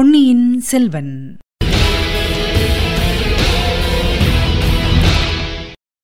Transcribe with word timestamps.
பொன்னியின் 0.00 0.60
செல்வன். 0.60 1.36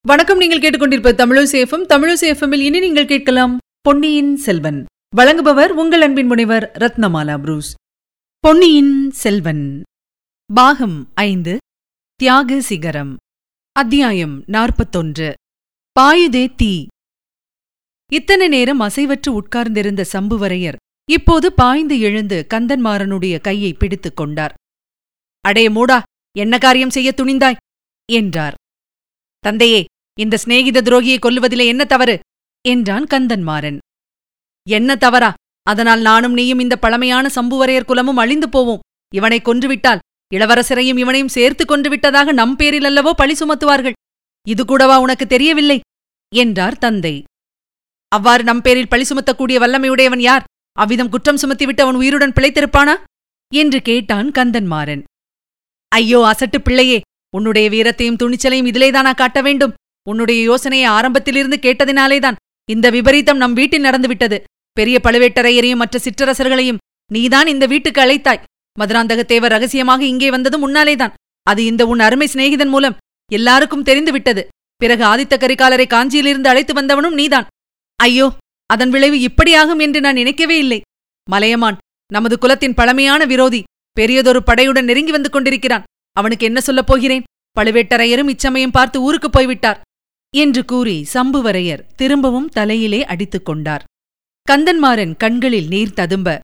வணக்கம் 0.07 0.39
நீங்கள் 0.39 0.61
கேட்டுக்கொண்டிருப்ப 0.61 1.13
தமிழசேஃபம் 1.13 1.87
தமிழசேஃபமில் 1.89 2.61
இனி 2.61 2.81
நீங்கள் 2.81 3.07
கேட்கலாம் 3.07 3.59
பொன்னியின் 3.81 4.37
செல்வன். 4.37 4.85
வழங்குபவர் 5.17 5.69
உங்கள் 5.69 6.01
அன்பின் 6.01 6.27
முனைவர் 6.27 6.73
ரத்னமாலா 6.79 7.39
புரூஸ். 7.39 7.75
பொன்னியின் 8.39 9.11
செல்வன். 9.11 9.83
பாகம் 10.55 11.11
ஐந்து 11.15 11.59
தியாக 12.15 12.61
சிகரம். 12.61 13.17
அத்தியாயம் 13.73 14.43
நாற்பத்தொன்று. 14.47 15.35
பாயுதே 16.01 16.55
தீ. 16.55 16.87
இத்தனை 18.13 18.49
நேரம் 18.49 18.81
அசைவற்று 18.81 19.29
உட்கார்ந்திருந்த 19.29 20.05
சம்புவரையர் 20.13 20.85
இப்போது 21.11 21.53
பாய்ந்து 21.53 22.01
எழுந்து 22.01 22.47
கந்தன்மாறனுடைய 22.55 23.41
கையை 23.41 23.73
பிடித்துக் 23.73 24.17
கொண்டார். 24.17 24.55
அடே 25.41 25.69
மூடா 25.69 26.03
என்ன 26.37 26.59
காரியம் 26.59 26.91
செய்ய 26.91 27.13
துணிந்தாய்? 27.17 27.57
என்றார். 28.13 28.55
தந்தையே 29.39 29.85
இந்த 30.19 30.39
சிநேகித 30.45 30.81
துரோகியை 30.83 31.19
கொல்லுவதிலே 31.19 31.67
என்ன 31.67 31.85
தவறு? 31.85 32.19
என்றான் 32.69 33.07
கந்தன்மாறன். 33.11 33.79
என்ன 34.69 34.97
தவறா? 34.97 35.33
அதனால் 35.63 36.01
நானும் 36.01 36.33
நீயும் 36.33 36.59
இந்த 36.59 36.79
பழமையான 36.79 37.29
சம்புவரையர் 37.35 37.85
குலமும் 37.85 38.17
அழிந்து 38.17 38.49
போவோம். 38.49 38.83
இவனை 39.15 39.41
கொன்றுவிட்டால் 39.41 39.99
இளவரசரையும் 40.35 40.99
இவனையும் 40.99 41.29
சேர்த்து 41.29 41.65
கொண்டு 41.65 41.89
விட்டதாக 41.89 42.33
நம் 42.33 42.57
பேரில் 42.57 42.85
அல்லவோ 42.85 43.11
பழி 43.11 43.35
சுமத்துவார்கள்? 43.35 43.97
இது 44.47 44.65
கூடவா 44.65 45.01
உனக்கு 45.01 45.27
தெரியவில்லை? 45.27 45.81
என்றார் 46.35 46.79
தந்தை. 46.79 47.25
அவ்வாறு 48.09 48.45
நம் 48.45 48.63
பேரில் 48.63 48.89
பழி 48.89 49.05
சுமத்தக்கூடிய 49.09 49.57
வல்லமையுடையவன் 49.59 50.21
யார்? 50.21 50.45
அவ்விதம் 50.77 51.09
குற்றம் 51.09 51.41
சுமத்திவிட்டு 51.43 51.83
அவன் 51.85 52.01
உயிருடன் 52.01 52.37
பிழைத்திருப்பானா? 52.37 52.95
என்று 53.53 53.79
கேட்டான் 53.83 54.29
கந்தன்மாறன் 54.39 55.03
ஐயோ 55.93 56.21
அசட்டு 56.31 56.59
பிள்ளையே 56.59 56.99
உன்னுடைய 57.35 57.67
வீரத்தையும் 57.71 58.19
துணிச்சலையும் 58.23 58.69
இதிலேதானா 58.71 59.13
காட்ட 59.15 59.39
வேண்டும்? 59.43 59.75
உன்னுடைய 60.07 60.41
யோசனையை 60.43 60.89
ஆரம்பத்திலிருந்து 60.89 61.59
கேட்டதினாலேதான் 61.63 62.39
இந்த 62.69 62.87
விபரீதம் 62.91 63.41
நம் 63.43 63.53
வீட்டில் 63.53 63.87
நடந்துவிட்டது. 63.87 64.39
பெரிய 64.77 64.97
பழுவேட்டரையரையும் 65.03 65.83
மற்ற 65.83 65.97
சிற்றரசர்களையும் 66.05 66.81
நீதான் 67.11 67.47
இந்த 67.47 67.65
வீட்டுக்கு 67.67 68.01
அழைத்தாய். 68.01 68.43
மதுராந்தகத்தேவர் 68.77 69.55
ரகசியமாக 69.55 70.03
இங்கே 70.05 70.29
வந்ததும் 70.31 70.65
முன்னாலேதான் 70.67 71.15
அது 71.47 71.61
இந்த 71.65 71.83
உன் 71.87 72.03
அருமை 72.07 72.27
சிநேகிதன் 72.33 72.73
மூலம் 72.75 72.99
எல்லாருக்கும் 73.31 73.87
தெரிந்துவிட்டது. 73.89 74.43
பிறகு 74.81 75.05
ஆதித்த 75.05 75.35
கரிகாலரை 75.43 75.87
காஞ்சியிலிருந்து 75.89 76.51
அழைத்து 76.53 76.73
வந்தவனும் 76.75 77.19
நீதான். 77.21 77.47
ஐயோ 78.01 78.27
அதன் 78.67 78.91
விளைவு 78.91 79.17
இப்படியாகும் 79.19 79.81
என்று 79.81 80.01
நான் 80.01 80.15
நினைக்கவே 80.15 80.59
இல்லை. 80.59 80.81
மலையமான் 81.31 81.77
நமது 82.13 82.39
குலத்தின் 82.39 82.75
பழமையான 82.75 83.25
விரோதி 83.25 83.63
பெரியதொரு 83.93 84.41
படையுடன் 84.47 84.85
நெருங்கி 84.85 85.11
வந்து 85.11 85.31
கொண்டிருக்கிறான். 85.31 85.87
அவனுக்கு 86.13 86.47
என்ன 86.47 86.61
சொல்லப் 86.61 86.87
போகிறேன்? 86.87 87.27
பழுவேட்டரையரும் 87.61 88.29
இச்சமயம் 88.29 88.71
பார்த்து 88.71 89.03
ஊருக்கு 89.03 89.31
போய்விட்டார். 89.31 89.81
என்று 90.35 90.65
கூறி 90.65 91.07
சம்புவரையர் 91.15 91.85
திரும்பவும் 91.97 92.49
தலையிலே 92.49 93.05
அடித்துக் 93.05 93.45
கொண்டார். 93.45 93.85
கந்தன்மாறன் 94.49 95.17
கண்களில் 95.17 95.69
நீர் 95.69 95.93
ததும்ப. 95.93 96.39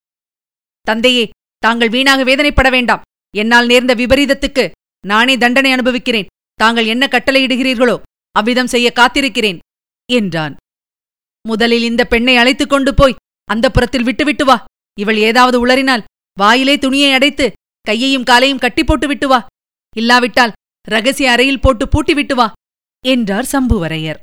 தந்தையே 0.81 1.25
தாங்கள் 1.59 1.89
வீணாக 1.89 2.25
வேதனைப்பட 2.25 2.71
வேண்டாம். 2.71 3.05
என்னால் 3.37 3.67
நேர்ந்த 3.67 3.95
விபரீதத்துக்கு 3.95 4.71
நானே 5.07 5.37
தண்டனை 5.37 5.73
அனுபவிக்கிறேன். 5.73 6.31
தாங்கள் 6.55 6.87
என்ன 6.87 7.09
கட்டளையிடுகிறீர்களோ 7.11 7.97
அவ்விதம் 8.33 8.67
செய்ய 8.67 8.89
காத்திருக்கிறேன் 8.95 9.59
என்றான். 10.13 10.57
முதலில் 11.49 11.83
இந்த 11.83 12.03
பெண்ணை 12.05 12.37
அழைத்துக் 12.37 12.69
கொண்டு 12.69 12.95
போய் 12.95 13.19
அந்த 13.45 13.71
புறத்தில் 13.71 14.03
விட்டுவிட்டு 14.03 14.45
வா. 14.45 14.65
இவள் 15.01 15.19
ஏதாவது 15.29 15.57
உளறினால் 15.67 16.07
வாயிலே 16.39 16.79
துணியை 16.79 17.13
அடைத்து 17.13 17.47
கையையும் 17.81 18.25
காலையும் 18.25 18.59
கட்டி 18.59 18.85
போட்டு 18.85 19.07
விட்டு 19.07 19.29
வா. 19.29 19.47
இல்லாவிட்டால் 19.97 20.53
ரகசிய 20.89 21.31
அறையில் 21.31 21.61
போட்டு 21.61 21.89
பூட்டி 21.89 22.15
விட்டு 22.15 22.35
வா 22.35 22.53
என்றார் 23.05 23.49
சம்புவரையர். 23.53 24.21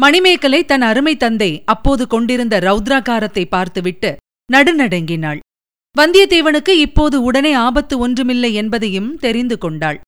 மணிமேகலை 0.00 0.64
தன் 0.64 0.82
அருமை 0.82 1.16
தந்தை 1.16 1.50
அப்போது 1.64 2.06
கொண்டிருந்த 2.06 2.54
ரௌத்ராகாரத்தை 2.60 3.44
பார்த்துவிட்டு 3.46 4.10
நடுநடுங்கினாள். 4.52 5.38
வந்தியத்தேவனுக்கு 5.96 6.72
இப்போது 6.86 7.22
உடனே 7.22 7.52
ஆபத்து 7.52 7.98
ஒன்றுமில்லை 7.98 8.50
என்பதையும் 8.54 9.16
தெரிந்து 9.16 9.58
கொண்டாள். 9.58 10.00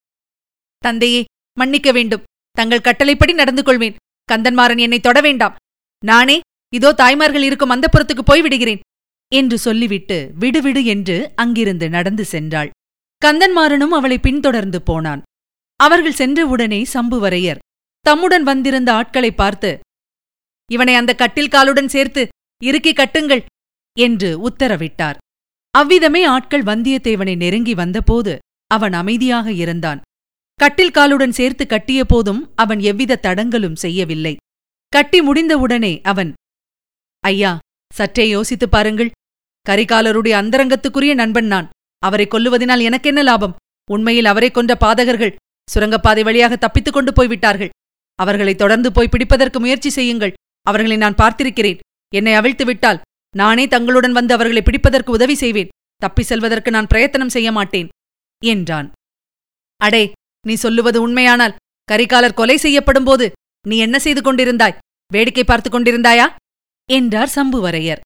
தந்தையே 0.79 1.25
மன்னிக்க 1.59 1.93
வேண்டும். 1.93 2.27
தங்கள் 2.57 2.81
கட்டளைப்படி 2.81 3.33
நடந்து 3.33 3.63
கொள்வேன். 3.63 3.97
கந்தன்மாறன் 4.33 4.79
என்னை 4.79 5.01
தொட 5.01 5.21
வேண்டாம். 5.21 5.57
நானே 6.03 6.37
இதோ 6.73 6.91
தாய்மார்கள் 6.93 7.45
இருக்கும் 7.49 7.75
அந்த 7.75 7.87
புறத்துக்கு 7.89 8.25
போய்விடுகிறேன் 8.27 8.83
என்று 9.33 9.57
சொல்லிவிட்டு 9.59 10.19
விடுவிடு 10.39 10.83
என்று 10.95 11.17
அங்கிருந்து 11.35 11.87
நடந்து 11.89 12.25
சென்றாள். 12.33 12.71
கந்தன்மாறனும் 13.23 13.95
அவளை 13.99 14.19
பின்தொடர்ந்து 14.19 14.79
போனான். 14.83 15.23
அவர்கள் 15.81 16.19
சென்றவுடனே 16.21 16.81
சம்புவரையர் 16.95 17.63
தம்முடன் 18.07 18.43
வந்திருந்த 18.43 18.91
ஆட்களை 18.93 19.31
பார்த்து 19.33 19.71
இவனை 20.71 20.95
அந்த 20.95 21.13
கட்டில் 21.15 21.53
காலுடன் 21.55 21.91
சேர்த்து 21.95 22.23
இறுக்கி 22.63 22.93
கட்டுங்கள் 22.93 23.43
என்று 23.97 24.31
உத்தரவிட்டார். 24.49 25.19
அவ்விதமே 25.75 26.23
ஆட்கள் 26.25 26.69
வந்தியத்தேவனை 26.71 27.35
நெருங்கி 27.37 27.75
வந்தபோது 27.75 28.33
அவன் 28.71 28.95
அமைதியாக 29.01 29.49
இருந்தான். 29.63 30.01
கட்டில் 30.61 30.95
காலுடன் 30.97 31.35
சேர்த்து 31.39 31.65
கட்டிய 31.67 32.01
போதும் 32.05 32.43
அவன் 32.55 32.81
எவ்வித 32.91 33.21
தடங்கலும் 33.27 33.81
செய்யவில்லை. 33.85 34.35
கட்டி 34.93 35.19
முடிந்தவுடனே 35.21 35.93
அவன் 36.03 36.31
ஐயா 37.21 37.59
சற்றே 37.95 38.29
யோசித்துப் 38.29 38.71
பாருங்கள். 38.71 39.11
கரிகாலருடைய 39.71 40.33
அந்தரங்கத்துக்குரிய 40.33 41.15
நண்பன் 41.15 41.47
நான். 41.47 41.71
அவரை 41.99 42.27
கொல்லுவதனால் 42.31 42.81
எனக்கென்ன 42.81 43.23
லாபம்? 43.23 43.57
உண்மையில் 43.91 44.25
அவரை 44.25 44.51
கொன்ற 44.51 44.77
பாதகர்கள் 44.81 45.35
சுரங்கப்பாதை 45.71 46.23
வழியாக 46.23 46.57
தப்பித்துக் 46.57 46.95
கொண்டு 46.95 47.13
போய்விட்டார்கள். 47.13 47.69
அவர்களை 48.15 48.55
தொடர்ந்து 48.55 48.93
போய் 48.93 49.09
பிடிப்பதற்கு 49.09 49.59
முயற்சி 49.59 49.91
செய்யுங்கள். 49.91 50.33
அவர்களை 50.63 50.97
நான் 50.97 51.15
பார்த்திருக்கிறேன். 51.15 51.79
என்னை 52.15 52.35
அவிழ்த்து 52.35 52.65
விட்டால் 52.65 53.01
நானே 53.37 53.67
தங்களுடன் 53.67 54.13
வந்து 54.13 54.35
அவர்களை 54.35 54.63
பிடிப்பதற்கு 54.63 55.11
உதவி 55.11 55.35
செய்வேன். 55.35 55.69
தப்பி 55.97 56.23
செல்வதற்கு 56.23 56.71
நான் 56.71 56.87
பிரயத்தனம் 56.87 57.29
செய்ய 57.29 57.53
மாட்டேன் 57.53 57.89
என்றான். 58.45 58.93
அடே 59.77 60.13
நீ 60.47 60.55
சொல்லுவது 60.55 61.03
உண்மையானால் 61.03 61.57
கரிகாலர் 61.93 62.35
கொலை 62.35 62.57
செய்யப்படும்போது 62.57 63.33
நீ 63.69 63.79
என்ன 63.79 63.99
செய்து 63.99 64.21
கொண்டிருந்தாய்? 64.21 64.79
வேடிக்கை 65.13 65.45
பார்த்துக் 65.45 65.75
கொண்டிருந்தாயா? 65.75 66.37
என்றார் 66.91 67.33
சம்புவரையர். 67.35 68.01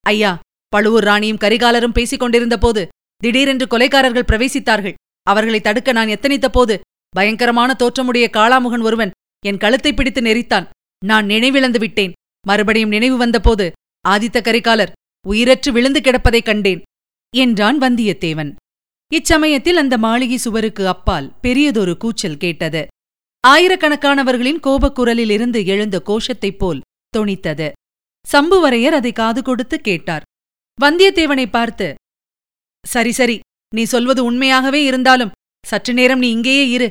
ஐயா 0.00 0.38
பழுவூர் 0.68 1.04
ராணியும் 1.04 1.38
கரிகாலரும் 1.40 1.92
பேசிக் 1.92 2.20
கொண்டிருந்த 2.20 2.58
போது 2.58 2.88
திடீரென்று 3.16 3.66
கொலைக்காரர்கள் 3.66 4.28
பிரவேசித்தார்கள். 4.28 4.94
அவர்களை 5.22 5.60
தடுக்க 5.60 5.92
நான் 5.92 6.08
எத்தனித்த 6.08 6.48
போது 6.48 6.80
பயங்கரமான 7.08 7.74
தோற்றமுடைய 7.74 8.30
காளாமுகன் 8.32 8.82
ஒருவன் 8.82 9.10
என் 9.46 9.58
கழுத்தை 9.58 9.94
பிடித்து 9.94 10.20
நெறித்தான் 10.20 10.68
நான் 11.04 11.26
நினைவிழந்து 11.26 11.78
விட்டேன். 11.78 12.12
மறுபடியும் 12.46 12.88
நினைவு 12.88 13.16
வந்தபோது 13.16 13.72
ஆதித்த 14.08 14.40
கரிகாலர் 14.40 14.92
உயிரற்று 15.28 15.70
விழுந்து 15.70 16.00
கிடப்பதைக் 16.00 16.44
கண்டேன் 16.44 16.82
என்றான் 17.36 17.78
வந்தியத்தேவன். 17.78 18.54
இச்சமயத்தில் 19.12 19.76
அந்த 19.76 19.98
மாளிகை 19.98 20.36
சுவருக்கு 20.36 20.88
அப்பால் 20.88 21.40
பெரியதொரு 21.40 21.96
கூச்சல் 21.96 22.36
கேட்டது. 22.36 22.86
ஆயிரக்கணக்கானவர்களின் 23.48 24.60
கோபக்குரலிலிருந்து 24.62 25.66
எழுந்த 25.66 26.02
கோஷத்தைப் 26.06 26.58
போல் 26.58 26.80
தொனித்தது. 27.16 27.70
சம்புவரையர் 28.26 28.96
அதை 28.98 29.12
காது 29.12 29.40
கொடுத்து 29.42 29.76
கேட்டார். 29.80 30.26
வந்தியத்தேவனை 30.78 31.46
பார்த்து 31.50 31.88
சரி 32.84 33.12
சரி 33.18 33.36
நீ 33.72 33.82
சொல்வது 33.94 34.20
உண்மையாகவே 34.24 34.80
இருந்தாலும் 34.84 35.34
சற்று 35.64 35.92
நேரம் 35.94 36.22
நீ 36.24 36.28
இங்கேயே 36.30 36.64
இரு. 36.68 36.88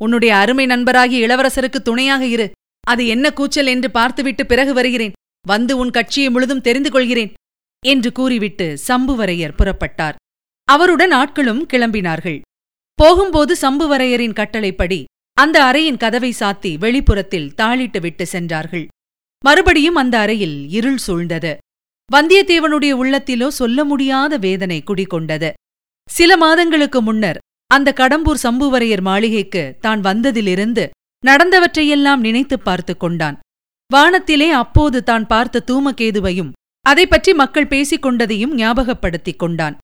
உன்னுடைய 0.00 0.32
அருமை 0.36 0.64
நண்பராகிய 0.66 1.26
இளவரசருக்கு 1.26 1.80
துணையாக 1.88 2.22
இரு. 2.26 2.46
அது 2.84 3.02
என்ன 3.06 3.26
கூச்சல் 3.38 3.70
என்று 3.74 3.88
பார்த்துவிட்டு 3.90 4.42
பிறகு 4.46 4.72
வருகிறேன். 4.74 5.16
வந்து 5.46 5.72
உன் 5.76 5.94
கட்சியை 5.96 6.28
முழுதும் 6.30 6.64
தெரிந்து 6.66 6.90
கொள்கிறேன் 6.90 7.32
என்று 7.82 8.10
கூறிவிட்டு 8.12 8.66
சம்புவரையர் 8.88 9.58
புறப்பட்டார். 9.58 10.18
அவருடன் 10.68 11.12
ஆட்களும் 11.12 11.62
கிளம்பினார்கள். 11.72 12.40
போகும்போது 12.98 13.52
சம்புவரையரின் 13.62 14.38
கட்டளைப்படி 14.40 15.00
அந்த 15.36 15.56
அறையின் 15.68 16.00
கதவை 16.02 16.32
சாத்தி 16.40 16.72
வெளிப்புறத்தில் 16.78 17.52
தாளிட்டு 17.60 18.00
விட்டு 18.00 18.24
சென்றார்கள். 18.26 18.86
மறுபடியும் 19.44 19.94
அந்த 19.94 20.18
அறையில் 20.18 20.70
இருள் 20.70 20.98
சூழ்ந்தது. 21.06 21.56
வந்தியத்தேவனுடைய 22.12 22.92
உள்ளத்திலோ 22.94 23.48
சொல்ல 23.48 23.84
முடியாத 23.84 24.36
வேதனை 24.36 24.82
குடிகொண்டது. 24.86 25.50
சில 26.10 26.36
மாதங்களுக்கு 26.36 27.02
முன்னர் 27.02 27.38
அந்த 27.66 27.92
கடம்பூர் 27.96 28.38
சம்புவரையர் 28.42 29.00
மாளிகைக்கு 29.00 29.76
தான் 29.80 30.00
வந்ததிலிருந்து 30.00 30.88
நடந்தவற்றையெல்லாம் 31.26 32.16
நினைத்துப் 32.16 32.64
பார்த்து 32.64 32.96
கொண்டான். 32.96 33.38
வானத்திலே 33.92 34.50
அப்போது 34.50 35.02
தான் 35.02 35.26
பார்த்த 35.26 35.64
தூமகேதுவையும் 35.66 36.52
அதை 36.80 37.06
பற்றி 37.06 37.34
மக்கள் 37.34 37.66
பேசிக் 37.66 38.06
கொண்டதையும் 38.06 38.54
ஞாபகப்படுத்திக் 38.56 39.38
கொண்டான். 39.38 39.76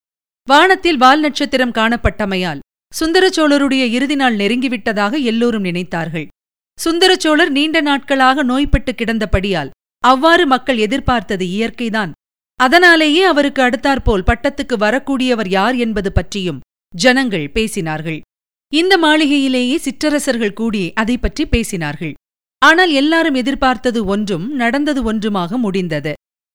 வானத்தில் 0.49 0.97
வால் 0.97 1.21
நட்சத்திரம் 1.21 1.73
காணப்பட்டமையால் 1.73 2.59
சுந்தரச்சோழருடைய 3.01 3.85
இறுதி 3.89 4.15
நாள் 4.15 4.37
நெருங்கிவிட்டதாக 4.37 5.23
எல்லோரும் 5.23 5.65
நினைத்தார்கள். 5.65 6.27
சுந்தரச்சோழர் 6.79 7.51
நீண்ட 7.57 7.79
நாட்களாக 7.81 8.43
நோய்பட்டு 8.43 8.93
கிடந்தபடியால் 8.93 9.71
அவ்வாறு 10.05 10.45
மக்கள் 10.53 10.79
எதிர்பார்த்தது 10.87 11.45
இயற்கைதான். 11.57 12.13
அதனாலேயே 12.61 13.23
அவருக்கு 13.31 13.61
அடுத்தாற்போல் 13.63 14.27
பட்டத்துக்கு 14.29 14.77
வரக்கூடியவர் 14.85 15.51
யார் 15.57 15.77
என்பது 15.85 16.11
பற்றியும் 16.13 16.61
ஜனங்கள் 16.95 17.47
பேசினார்கள். 17.57 18.21
இந்த 18.73 18.95
மாளிகையிலேயே 19.05 19.77
சிற்றரசர்கள் 19.87 20.57
கூடி 20.61 20.83
அதை 21.03 21.17
பற்றி 21.25 21.45
பேசினார்கள். 21.55 22.15
ஆனால் 22.63 22.93
எல்லாரும் 23.01 23.39
எதிர்பார்த்தது 23.43 24.01
ஒன்றும் 24.15 24.47
நடந்தது 24.63 25.01
ஒன்றுமாக 25.11 25.59
முடிந்தது. 25.65 26.13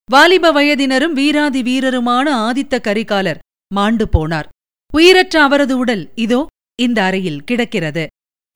வாலிப 0.10 0.52
வயதினரும் 0.52 1.18
வீராதி 1.20 1.62
வீரருமான 1.68 2.28
ஆதித்த 2.48 2.80
கரிகாலர் 2.88 3.44
மாண்டு 3.72 4.06
போனார். 4.16 4.50
உயிரற்ற 4.94 5.36
அவரது 5.48 5.76
உடல் 5.84 6.04
இதோ 6.26 6.42
இந்த 6.80 7.00
அறையில் 7.10 7.44
கிடக்கிறது. 7.50 8.06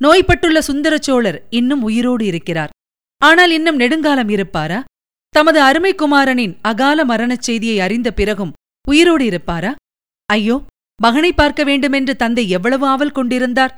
நோய்பட்டுள்ள 0.04 0.58
சுந்தர 0.58 0.98
சோழர் 0.98 1.38
இன்னும் 1.50 1.82
உயிரோடு 1.82 2.26
இருக்கிறார். 2.26 2.70
ஆனால் 3.22 3.52
இன்னும் 3.52 3.76
நெடுங்காலம் 3.76 4.30
இருப்பாரா? 4.30 4.80
தமது 5.30 5.60
அருமை 5.62 5.96
குமாரனின் 5.96 6.58
அகால 6.62 7.06
மரணச் 7.06 7.46
செய்தியை 7.48 7.80
அறிந்த 7.80 8.10
பிறகும் 8.12 8.52
உயிரோடு 8.88 9.26
இருப்பாரா? 9.26 9.72
ஐயோ 10.30 10.58
மகனை 11.02 11.32
பார்க்க 11.34 11.64
வேண்டுமென்று 11.64 12.16
தந்தை 12.16 12.50
எவ்வளவு 12.50 12.86
ஆவல் 12.88 13.12
கொண்டிருந்தார்? 13.12 13.74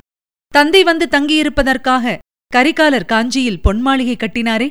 தந்தை 0.54 0.82
வந்து 0.82 1.06
தங்கியிருப்பதற்காக 1.10 2.18
கரிகாலர் 2.52 3.04
காஞ்சியில் 3.04 3.62
பொன்மாளிகை 3.64 4.16
கட்டினாரே? 4.18 4.68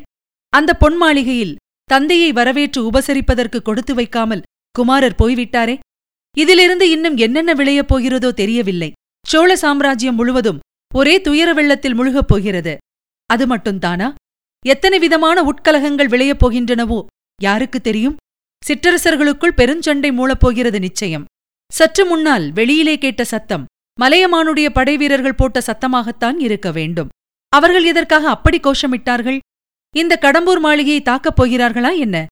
அந்த 0.54 0.78
பொன்மாளிகையில் 0.80 1.58
தந்தையை 1.84 2.30
வரவேற்று 2.32 2.80
உபசரிப்பதற்கு 2.92 3.62
கொடுத்து 3.62 3.94
வைக்காமல் 3.94 4.46
குமாரர் 4.76 5.20
போய்விட்டாரே? 5.24 5.76
இதிலிருந்து 6.38 6.86
இன்னும் 6.90 7.18
என்னென்ன 7.18 7.52
விளையப் 7.54 7.90
போகிறதோ 7.94 8.30
தெரியவில்லை. 8.32 8.92
சோழ 9.26 9.56
சாம்ராஜ்யம் 9.56 10.16
முழுவதும் 10.16 10.60
ஒரே 10.96 11.22
துயர 11.22 11.54
வெள்ளத்தில் 11.54 11.94
முழுகப் 11.94 12.28
போகிறது. 12.28 12.78
அது 13.26 13.56
மட்டும்தானா 13.56 14.14
எத்தனை 14.66 15.00
விதமான 15.00 15.44
உட்கலகங்கள் 15.44 16.08
விளையப் 16.08 16.46
போகின்றனவோ? 16.46 17.06
யாருக்கு 17.42 17.82
தெரியும்? 17.82 18.16
சிற்றரசர்களுக்குள் 18.68 19.56
பெருஞ்சண்டை 19.58 20.10
மூளப்போகிறது 20.12 20.80
நிச்சயம். 20.80 21.26
சற்று 21.74 22.06
முன்னால் 22.06 22.52
வெளியிலே 22.52 22.98
கேட்ட 22.98 23.24
சத்தம் 23.24 23.66
மலையமானுடைய 24.02 24.70
படைவீரர்கள் 24.70 25.36
போட்ட 25.36 25.60
சத்தமாகத்தான் 25.60 26.40
இருக்க 26.40 26.72
வேண்டும். 26.72 27.08
அவர்கள் 27.50 27.84
எதற்காக 27.84 28.30
அப்படி 28.30 28.60
கோஷமிட்டார்கள்? 28.60 29.40
இந்த 29.96 30.18
கடம்பூர் 30.22 30.60
மாளிகையை 30.60 31.02
தாக்கப் 31.02 31.44
போகிறார்களா 31.44 31.98
என்ன? 31.98 32.26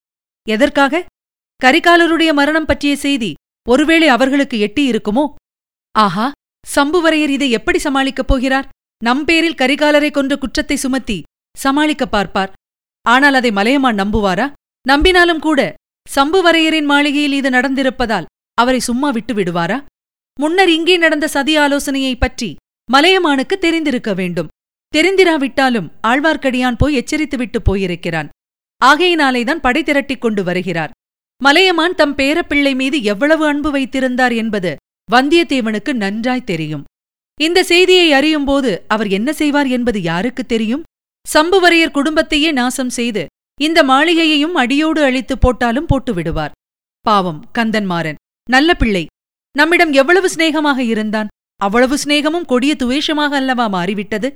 எதற்காக? 0.49 1.05
கரிகாலருடைய 1.65 2.33
மரணம் 2.33 2.65
பற்றிய 2.65 2.95
செய்தி 2.95 3.33
ஒருவேளை 3.69 4.07
அவர்களுக்கு 4.07 4.59
எட்டி 4.59 4.91
இருக்குமோ? 4.91 5.33
ஆஹா! 5.91 6.31
சம்புவரையர் 6.75 7.29
இதை 7.29 7.49
எப்படி 7.49 7.79
சமாளிக்கப் 7.83 8.27
போகிறார்? 8.27 8.67
நம் 9.03 9.25
பேரில் 9.25 9.55
கரிகாலரை 9.55 10.11
கொன்ற 10.11 10.37
குற்றத்தை 10.37 10.75
சுமத்தி 10.75 11.23
சமாளிக்க 11.57 12.05
பார்ப்பார். 12.05 12.51
ஆனால் 13.01 13.33
அதை 13.33 13.51
மலையமான் 13.51 13.95
நம்புவாரா? 13.95 14.51
நம்பினாலும் 14.89 15.39
கூட 15.39 15.73
சம்புவரையரின் 16.15 16.85
மாளிகையில் 16.85 17.31
இது 17.31 17.49
நடந்திருப்பதால் 17.49 18.25
அவரை 18.53 18.79
சும்மா 18.79 19.09
விட்டு 19.09 19.33
விடுவாரா? 19.33 19.83
முன்னர் 20.39 20.69
இங்கே 20.69 20.97
நடந்த 20.97 21.27
சதி 21.27 21.57
ஆலோசனையைப் 21.57 22.19
பற்றி 22.19 22.55
மலையமானுக்கு 22.93 23.57
தெரிந்திருக்க 23.57 24.13
வேண்டும். 24.13 24.47
தெரிந்திராவிட்டாலும் 24.97 25.89
ஆழ்வார்க்கடியான் 26.07 26.77
போய் 26.77 26.97
எச்சரித்துவிட்டு 26.97 27.57
போயிருக்கிறான். 27.63 28.29
ஆகையினாலேதான் 28.85 29.61
படை 29.61 29.83
திரட்டிக் 29.83 30.21
கொண்டு 30.21 30.43
வருகிறார். 30.43 30.91
மலையமான் 31.43 31.95
தம் 31.95 32.15
பேரப்பிள்ளை 32.15 32.75
மீது 32.75 33.03
எவ்வளவு 33.03 33.47
அன்பு 33.47 33.71
வைத்திருந்தார் 33.71 34.31
என்பது 34.31 34.75
வந்தியத்தேவனுக்கு 35.11 35.93
நன்றாய் 35.93 36.43
தெரியும். 36.43 36.83
இந்த 37.41 37.63
செய்தியை 37.63 38.13
அறியும்போது 38.13 38.85
அவர் 38.87 39.07
என்ன 39.07 39.33
செய்வார் 39.33 39.67
என்பது 39.67 40.01
யாருக்கு 40.01 40.45
தெரியும்? 40.45 40.83
சம்புவரையர் 41.33 41.91
குடும்பத்தையே 41.91 42.51
நாசம் 42.51 42.89
செய்து 42.89 43.25
இந்த 43.61 43.83
மாளிகையையும் 43.83 44.55
அடியோடு 44.55 45.03
அழித்து 45.03 45.37
போட்டாலும் 45.37 45.85
போட்டு 45.85 46.13
விடுவார் 46.13 46.51
பாவம் 47.01 47.51
கந்தன்மாறன் 47.57 48.15
நல்ல 48.49 48.73
பிள்ளை. 48.73 49.05
நம்மிடம் 49.57 49.91
எவ்வளவு 49.91 50.29
சிநேகமாக 50.29 50.83
இருந்தான்? 50.83 51.27
அவ்வளவு 51.55 51.97
சிநேகமும் 51.97 52.45
கொடிய 52.45 52.75
துவேஷமாக 52.83 53.31
அல்லவா 53.31 53.67
மாறிவிட்டது? 53.67 54.31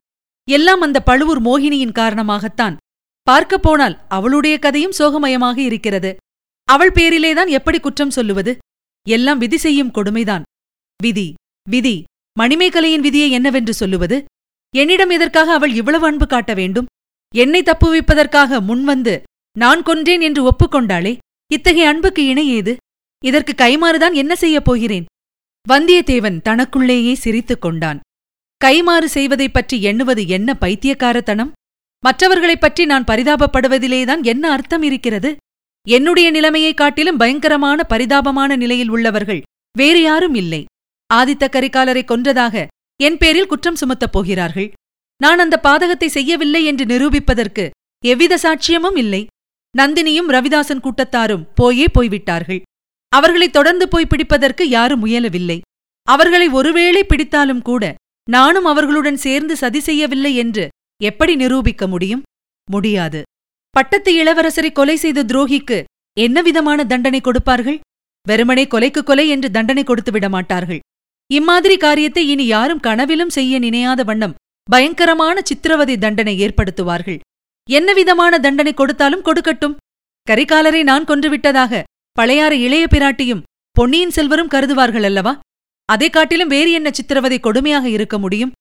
எல்லாம் 0.50 0.82
அந்த 0.82 1.04
பழுவூர் 1.04 1.42
மோகினியின் 1.42 1.98
காரணமாகத்தான். 2.00 2.76
பார்க்கப் 3.24 3.64
போனால் 3.64 3.98
அவளுடைய 4.08 4.60
கதையும் 4.60 4.98
சோகமயமாக 4.98 5.58
இருக்கிறது. 5.58 6.16
அவள் 6.66 6.92
பேரிலேதான் 6.92 7.50
எப்படி 7.50 7.80
குற்றம் 7.80 8.10
சொல்லுவது? 8.10 8.58
எல்லாம் 9.10 9.38
விதி 9.38 9.58
செய்யும் 9.58 9.92
கொடுமைதான். 9.92 10.42
விதி 11.04 11.34
விதி. 11.70 12.04
மணிமேகலையின் 12.40 13.00
விதியை 13.00 13.30
என்னவென்று 13.30 13.74
சொல்லுவது? 13.74 14.26
என்னிடம் 14.76 15.10
எதற்காக 15.10 15.54
அவள் 15.54 15.74
இவ்வளவு 15.74 16.06
அன்பு 16.06 16.28
காட்ட 16.28 16.54
வேண்டும்? 16.54 16.86
என்னை 17.36 17.62
தப்புவிப்பதற்காக 17.62 18.62
முன்வந்து 18.62 19.22
நான் 19.58 19.84
கொன்றேன் 19.84 20.22
என்று 20.22 20.52
ஒப்புக்கொண்டாளே 20.52 21.18
இத்தகைய 21.52 21.88
அன்புக்கு 21.88 22.26
இணை 22.26 22.48
ஏது? 22.48 22.78
இதற்கு 23.26 23.54
கைமாறுதான் 23.58 24.14
என்ன 24.14 24.36
செய்யப் 24.36 24.66
போகிறேன்? 24.66 25.06
வந்தியத்தேவன் 25.70 26.42
தனக்குள்ளேயே 26.42 27.14
சிரித்துக் 27.14 27.62
கொண்டான். 27.62 28.00
கைமாறு 28.66 29.06
செய்வதைப் 29.06 29.54
பற்றி 29.54 29.82
எண்ணுவது 29.82 30.28
என்ன 30.28 30.54
பைத்தியக்காரத்தனம்? 30.54 31.52
மற்றவர்களைப் 32.00 32.62
பற்றி 32.62 32.86
நான் 32.86 33.04
பரிதாபப்படுவதிலேதான் 33.04 34.22
என்ன 34.22 34.52
அர்த்தம் 34.52 34.84
இருக்கிறது? 34.84 35.36
என்னுடைய 35.88 36.32
நிலைமையைக் 36.32 36.78
காட்டிலும் 36.78 37.18
பயங்கரமான 37.18 37.84
பரிதாபமான 37.84 38.56
நிலையில் 38.56 38.90
உள்ளவர்கள் 38.90 39.42
வேறு 39.78 40.02
யாரும் 40.02 40.34
இல்லை. 40.34 40.66
ஆதித்த 41.14 41.46
கரிகாலரை 41.56 42.04
கொன்றதாக 42.06 42.66
என் 43.00 43.18
பேரில் 43.18 43.48
குற்றம் 43.48 43.80
சுமத்தப் 43.82 44.12
போகிறார்கள். 44.12 44.70
நான் 45.22 45.40
அந்த 45.40 45.56
பாதகத்தை 45.64 46.08
செய்யவில்லை 46.08 46.62
என்று 46.66 46.86
நிரூபிப்பதற்கு 46.86 47.70
எவ்வித 48.04 48.34
சாட்சியமும் 48.44 48.98
இல்லை. 48.98 49.22
நந்தினியும் 49.78 50.30
ரவிதாசன் 50.36 50.84
கூட்டத்தாரும் 50.86 51.48
போயே 51.56 51.88
போய்விட்டார்கள். 51.88 52.62
அவர்களை 53.12 53.50
தொடர்ந்து 53.50 53.88
போய் 53.88 54.10
பிடிப்பதற்கு 54.10 54.64
யாரும் 54.68 55.06
முயலவில்லை. 55.06 55.58
அவர்களை 56.08 56.48
ஒருவேளை 56.50 57.02
பிடித்தாலும் 57.06 57.62
கூட 57.62 57.84
நானும் 58.28 58.66
அவர்களுடன் 58.66 59.20
சேர்ந்து 59.26 59.54
சதி 59.56 59.80
செய்யவில்லை 59.80 60.32
என்று 60.36 60.66
எப்படி 61.02 61.34
நிரூபிக்க 61.36 61.84
முடியும்? 61.88 62.24
முடியாது. 62.68 63.22
பட்டத்து 63.76 64.12
இளவரசரை 64.14 64.72
கொலை 64.72 64.96
செய்த 64.96 65.24
துரோகிக்கு 65.24 65.78
என்ன 66.18 66.42
விதமான 66.42 66.84
தண்டனை 66.84 67.22
கொடுப்பார்கள்? 67.22 67.80
வெறுமனே 68.28 68.66
கொலைக்கு 68.66 69.02
கொலை 69.04 69.26
என்று 69.30 69.50
தண்டனை 69.52 69.84
கொடுத்து 69.84 70.12
விட 70.12 70.30
மாட்டார்கள் 70.30 70.82
இம்மாதிரி 71.38 71.76
காரியத்தை 71.78 72.22
இனி 72.34 72.46
யாரும் 72.46 72.84
கனவிலும் 72.86 73.34
செய்ய 73.36 73.60
நினையாத 73.66 74.04
வண்ணம் 74.10 74.38
பயங்கரமான 74.68 75.38
சித்திரவதை 75.50 75.96
தண்டனை 75.98 76.34
ஏற்படுத்துவார்கள். 76.46 77.20
என்ன 77.70 77.90
விதமான 78.00 78.34
தண்டனை 78.46 78.74
கொடுத்தாலும் 78.74 79.26
கொடுக்கட்டும். 79.28 79.76
கரிகாலரை 80.28 80.82
நான் 80.90 81.08
கொன்றுவிட்டதாக 81.10 81.82
பழையாறு 82.18 82.58
இளைய 82.66 82.86
பிராட்டியும் 82.94 83.44
பொன்னியின் 83.76 84.16
செல்வரும் 84.18 84.52
கருதுவார்கள் 84.54 85.08
அல்லவா? 85.10 85.34
அதை 85.90 86.10
காட்டிலும் 86.10 86.52
வேறு 86.54 86.72
என்ன 86.80 86.90
சித்திரவதை 86.98 87.38
கொடுமையாக 87.40 87.86
இருக்க 87.98 88.16
முடியும்? 88.24 88.56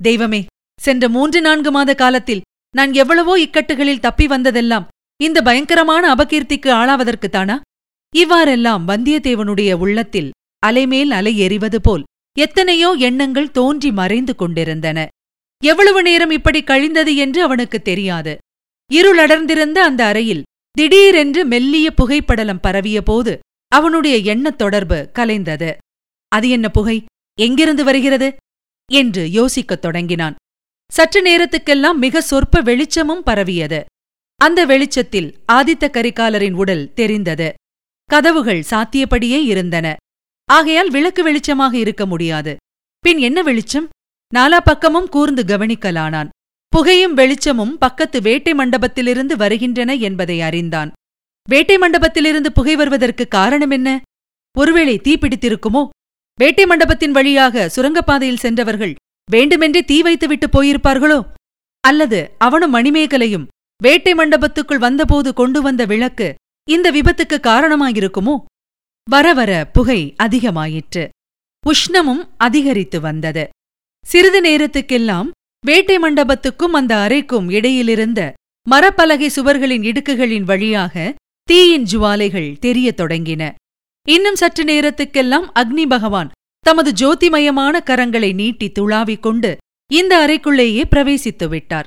தெய்வமே 0.00 0.40
சென்ற 0.78 1.04
மூன்று 1.16 1.40
நான்கு 1.46 1.70
மாத 1.76 1.94
காலத்தில் 1.94 2.44
நான் 2.74 2.92
எவ்வளவோ 3.02 3.34
இக்கட்டுகளில் 3.44 4.04
தப்பி 4.06 4.26
வந்ததெல்லாம் 4.34 4.88
இந்த 5.20 5.38
பயங்கரமான 5.48 6.04
அபகீர்த்திக்கு 6.14 6.70
ஆளாவதற்குத்தானா? 6.80 7.56
இவ்வாறெல்லாம் 8.14 8.84
வந்தியத்தேவனுடைய 8.92 9.72
உள்ளத்தில் 9.84 10.30
அலைமேல் 10.62 11.12
அலை 11.18 11.32
எறிவது 11.44 11.78
போல் 11.86 12.04
எத்தனையோ 12.38 12.92
எண்ணங்கள் 12.92 13.50
தோன்றி 13.50 13.92
மறைந்து 13.92 14.34
கொண்டிருந்தன. 14.34 15.08
எவ்வளவு 15.64 16.02
நேரம் 16.02 16.30
இப்படி 16.30 16.62
கழிந்தது 16.62 17.16
என்று 17.16 17.42
அவனுக்கு 17.42 17.82
தெரியாது. 17.82 18.38
இருளடர்ந்திருந்த 18.92 19.78
அந்த 19.82 20.04
அறையில் 20.04 20.42
திடீரென்று 20.70 21.44
மெல்லிய 21.44 21.94
புகைப்படலம் 22.02 22.60
பரவியபோது 22.62 23.38
அவனுடைய 23.68 24.16
எண்ணத் 24.16 24.58
தொடர்பு 24.58 25.10
கலைந்தது. 25.14 25.76
அது 26.28 26.48
என்ன 26.48 26.68
புகை? 26.68 27.04
எங்கிருந்து 27.40 27.84
வருகிறது? 27.84 28.36
என்று 28.92 29.30
யோசிக்கத் 29.30 29.82
தொடங்கினான். 29.82 30.34
சற்று 30.92 31.22
நேரத்துக்கெல்லாம் 31.22 31.94
மிக 31.94 32.20
சொற்ப 32.20 32.60
வெளிச்சமும் 32.60 33.22
பரவியது. 33.22 33.84
அந்த 34.36 34.64
வெளிச்சத்தில் 34.64 35.38
ஆதித்த 35.52 35.88
கரிகாலரின் 35.88 36.52
உடல் 36.52 36.92
தெரிந்தது. 36.92 37.54
கதவுகள் 38.04 38.64
சாத்தியபடியே 38.70 39.42
இருந்தன. 39.44 39.96
ஆகையால் 40.56 40.90
விளக்கு 40.90 41.22
வெளிச்சமாக 41.26 41.74
இருக்க 41.74 42.06
முடியாது. 42.06 42.56
பின் 43.04 43.18
என்ன 43.18 43.42
வெளிச்சம்? 43.42 43.88
நாலா 44.34 44.58
பக்கமும் 44.64 45.08
கூர்ந்து 45.08 45.42
கவனிக்கலானான். 45.42 46.28
புகையும் 46.72 47.14
வெளிச்சமும் 47.14 47.78
பக்கத்து 47.78 48.18
வேட்டை 48.20 48.52
மண்டபத்திலிருந்து 48.52 49.34
வருகின்றன 49.36 49.94
என்பதை 49.94 50.40
அறிந்தான். 50.40 50.90
வேட்டை 51.48 51.76
மண்டபத்திலிருந்து 51.78 52.50
புகை 52.52 52.76
வருவதற்கு 52.76 53.28
காரணம் 53.28 53.70
என்ன? 53.70 53.88
ஒருவேளை 54.56 55.00
தீப்பிடித்திருக்குமோ 55.04 55.82
வேட்டை 56.38 56.66
மண்டபத்தின் 56.66 57.10
வழியாக 57.10 57.70
சுரங்கப்பாதையில் 57.76 58.42
சென்றவர்கள் 58.44 58.94
வேண்டுமென்றே 59.30 59.82
தீ 59.82 59.96
வைத்துவிட்டு 60.02 60.46
போயிருப்பார்களோ? 60.46 61.18
அல்லது 61.84 62.20
அவனும் 62.38 62.74
மணிமேகலையும் 62.74 63.48
வேட்டை 63.82 64.12
மண்டபத்துக்குள் 64.14 64.84
வந்தபோது 64.86 65.30
கொண்டு 65.32 65.62
வந்த 65.62 65.84
விளக்கு 65.84 66.28
இந்த 66.68 66.86
விபத்துக்கு 66.90 67.36
காரணமாயிருக்குமோ? 67.48 68.34
வர 69.10 69.32
வர 69.32 69.66
புகை 69.72 70.14
அதிகமாயிற்று. 70.22 71.08
உஷ்ணமும் 71.66 72.28
அதிகரித்து 72.36 73.00
வந்தது. 73.00 73.48
சிறிது 74.06 74.40
நேரத்துக்கெல்லாம் 74.42 75.28
வேட்டை 75.66 75.98
மண்டபத்துக்கும் 75.98 76.76
அந்த 76.80 76.96
அறைக்கும் 76.96 77.50
இடையிலிருந்த 77.50 78.32
மரப்பலகை 78.70 79.28
சுவர்களின் 79.36 79.82
இடுக்குகளின் 79.82 80.42
வழியாக 80.42 81.14
தீயின் 81.42 81.86
ஜுவாலைகள் 81.92 82.58
தெரியத் 82.58 83.00
தொடங்கின. 83.00 83.54
இன்னும் 84.08 84.36
சற்று 84.36 84.64
நேரத்துக்கெல்லாம் 84.64 85.48
அக்னி 85.54 85.86
பகவான் 85.86 86.30
தமது 86.60 86.92
ஜோதிமயமான 86.92 87.80
கரங்களை 87.84 88.34
நீட்டி 88.34 88.72
துளாவிக் 88.78 89.22
கொண்டு 89.22 89.56
இந்த 89.92 90.26
அறைக்குள்ளேயே 90.26 90.84
பிரவேசித்து 90.90 91.48
விட்டார். 91.48 91.84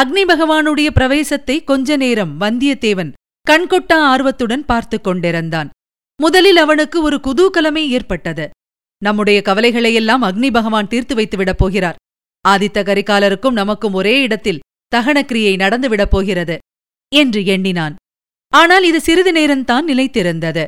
அக்னி 0.00 0.24
பகவானுடைய 0.26 0.90
பிரவேசத்தை 0.90 1.64
கொஞ்ச 1.64 1.96
நேரம் 1.96 2.40
வந்தியத்தேவன் 2.40 3.12
கண்கொட்டா 3.50 3.98
ஆர்வத்துடன் 4.12 4.64
பார்த்து 4.64 5.00
கொண்டிருந்தான். 5.00 5.70
முதலில் 6.22 6.56
அவனுக்கு 6.56 7.02
ஒரு 7.02 7.20
குதூகலமே 7.22 7.88
ஏற்பட்டது. 7.88 8.50
நம்முடைய 9.02 9.42
கவலைகளையெல்லாம் 9.44 10.22
அக்னி 10.22 10.52
பகவான் 10.52 10.88
தீர்த்து 10.88 11.14
வைத்துவிடப் 11.14 11.58
போகிறார். 11.58 11.94
ஆதித்த 12.48 12.78
கரிகாலருக்கும் 12.82 13.52
நமக்கும் 13.52 13.92
ஒரே 13.92 14.20
இடத்தில் 14.20 14.58
தகனக்கிரியை 14.96 15.54
நடந்துவிடப் 15.56 16.10
போகிறது 16.10 16.58
என்று 17.14 17.44
எண்ணினான். 17.44 17.94
ஆனால் 18.48 18.84
இது 18.84 19.00
சிறிது 19.00 19.32
நேரம்தான் 19.32 19.88
நிலைத்திருந்தது. 19.88 20.64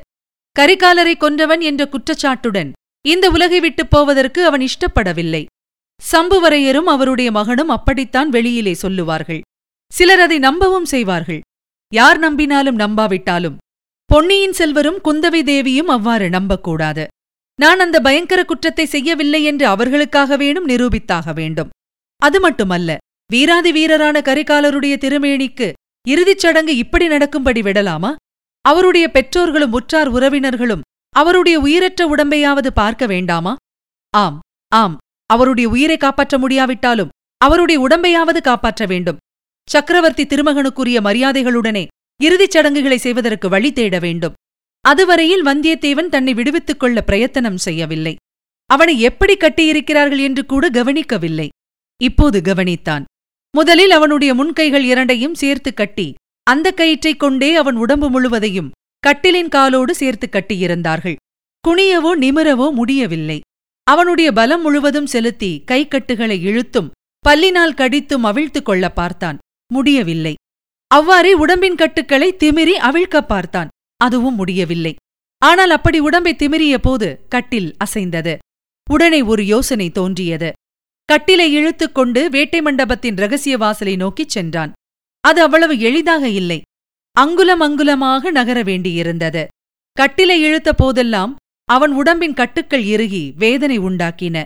கரிகாலரை 0.61 1.15
கொன்றவன் 1.15 1.61
என்ற 1.61 1.89
குற்றச்சாட்டுடன் 1.89 2.73
இந்த 3.09 3.31
உலகை 3.31 3.61
விட்டுப் 3.61 3.91
போவதற்கு 3.91 4.45
அவன் 4.45 4.61
இஷ்டப்படவில்லை. 4.61 5.45
சம்புவரையரும் 6.13 6.91
அவருடைய 6.95 7.31
மகனும் 7.31 7.69
அப்படித்தான் 7.69 8.29
வெளியிலே 8.29 8.75
சொல்லுவார்கள். 8.75 9.41
சிலர் 9.93 10.21
அதை 10.21 10.39
நம்பவும் 10.39 10.85
செய்வார்கள். 10.85 11.41
யார் 11.95 12.19
நம்பினாலும் 12.21 12.79
நம்பாவிட்டாலும் 12.85 13.57
பொன்னியின் 14.09 14.53
செல்வரும் 14.53 15.01
குந்தவை 15.05 15.41
தேவியும் 15.43 15.89
அவ்வாறு 15.89 16.31
நம்பக்கூடாது. 16.31 17.05
நான் 17.59 17.81
அந்த 17.81 18.01
பயங்கர 18.01 18.45
குற்றத்தை 18.45 18.87
செய்யவில்லை 18.87 19.45
என்று 19.45 19.67
அவர்களுக்காக 19.67 20.37
வேணும் 20.37 20.69
நிரூபித்தாக 20.69 21.35
வேண்டும். 21.35 21.73
அது 22.23 22.41
மட்டுமல்ல 22.41 22.97
வீராதி 23.33 23.73
வீரரான 23.73 24.21
கரிகாலருடைய 24.21 24.95
திருமேனிக்கு 25.05 25.69
இறுதிச் 26.09 26.39
சடங்கு 26.39 26.77
இப்படி 26.77 27.09
நடக்கும்படி 27.09 27.63
விடலாமா? 27.63 28.15
அவருடைய 28.65 29.11
பெற்றோர்களும் 29.11 29.73
உற்றார் 29.73 30.09
உறவினர்களும் 30.09 30.81
அவருடைய 31.15 31.61
உயிரற்ற 31.61 32.01
உடம்பையாவது 32.17 32.73
பார்க்க 32.75 33.07
வேண்டாமா? 33.07 33.55
ஆம் 34.15 34.39
ஆம் 34.73 34.97
அவருடைய 35.27 35.69
உயிரை 35.69 35.97
காப்பாற்ற 35.97 36.39
முடியாவிட்டாலும் 36.39 37.13
அவருடைய 37.41 37.79
உடம்பையாவது 37.87 38.41
காப்பாற்ற 38.41 38.87
வேண்டும். 38.87 39.21
சக்கரவர்த்தி 39.69 40.27
திருமகனுக்குரிய 40.27 40.99
மரியாதைகளுடனே 41.01 41.87
இறுதிச் 42.23 42.51
சடங்குகளை 42.51 42.99
செய்வதற்கு 42.99 43.49
வழி 43.49 43.73
தேட 43.73 43.99
வேண்டும். 43.99 44.33
அதுவரையில் 44.81 45.45
வந்தியத்தேவன் 45.45 46.09
தன்னை 46.09 46.35
விடுவித்துக் 46.35 46.81
கொள்ள 46.81 47.03
பிரயத்தனம் 47.03 47.57
செய்யவில்லை. 47.57 48.17
அவனை 48.67 49.01
எப்படி 49.01 49.37
கட்டியிருக்கிறார்கள் 49.37 50.19
என்று 50.19 50.47
கூட 50.47 50.71
கவனிக்கவில்லை. 50.71 51.49
இப்போது 52.03 52.41
கவனித்தான். 52.41 53.05
முதலில் 53.57 53.91
அவனுடைய 53.91 54.35
முன்கைகள் 54.35 54.85
இரண்டையும் 54.85 55.35
சேர்த்து 55.35 55.75
கட்டி 55.75 56.15
அந்த 56.43 56.73
கயிற்றைக் 56.73 57.21
கொண்டே 57.21 57.55
அவன் 57.55 57.77
உடம்பு 57.77 58.11
முழுவதையும் 58.11 58.71
கட்டிலின் 59.07 59.49
காலோடு 59.49 59.95
சேர்த்து 59.95 60.29
கட்டியிருந்தார்கள். 60.33 61.17
குனியவோ 61.69 62.17
நிமிரவோ 62.17 62.73
முடியவில்லை. 62.73 63.41
அவனுடைய 63.85 64.33
பலம் 64.33 64.63
முழுவதும் 64.63 65.07
செலுத்தி 65.07 65.65
கைக்கட்டுகளை 65.71 66.41
இழுத்தும் 66.41 66.91
பல்லினால் 67.29 67.75
கடித்தும் 67.75 68.25
அவிழ்த்து 68.25 68.63
கொள்ள 68.63 68.93
பார்த்தான். 68.93 69.39
முடியவில்லை. 69.73 70.35
அவ்வாறே 70.89 71.33
உடம்பின் 71.33 71.75
கட்டுக்களை 71.75 72.35
திமிரி 72.35 72.73
அவிழ்க்கப் 72.73 73.27
பார்த்தான். 73.27 73.69
அதுவும் 73.97 74.35
முடியவில்லை. 74.35 74.95
ஆனால் 75.39 75.71
அப்படி 75.71 75.99
உடம்பை 75.99 76.35
திமிரிய 76.35 76.79
போது 76.79 77.27
கட்டில் 77.29 77.77
அசைந்தது. 77.85 78.39
உடனே 78.91 79.23
ஒரு 79.23 79.47
யோசனை 79.47 79.91
தோன்றியது. 79.91 80.53
கட்டிலை 81.13 81.53
இழுத்துக் 81.53 81.95
கொண்டு 81.95 82.31
வேட்டை 82.31 82.61
மண்டபத்தின் 82.61 83.15
ரகசிய 83.15 83.57
வாசலை 83.57 83.97
நோக்கிச் 83.97 84.29
சென்றான். 84.29 84.73
அது 85.21 85.43
அவ்வளவு 85.43 85.79
எளிதாக 85.79 86.29
இல்லை. 86.29 86.63
அங்குலம் 87.13 87.61
அங்குலமாக 87.61 88.31
நகர 88.31 88.63
வேண்டியிருந்தது. 88.63 89.47
கட்டிலை 90.01 90.41
இழுத்த 90.41 90.73
போதெல்லாம் 90.73 91.37
அவன் 91.65 91.93
உடம்பின் 91.93 92.35
கட்டுக்கள் 92.35 92.83
இறுகி 92.83 93.33
வேதனை 93.37 93.79
உண்டாக்கின. 93.79 94.45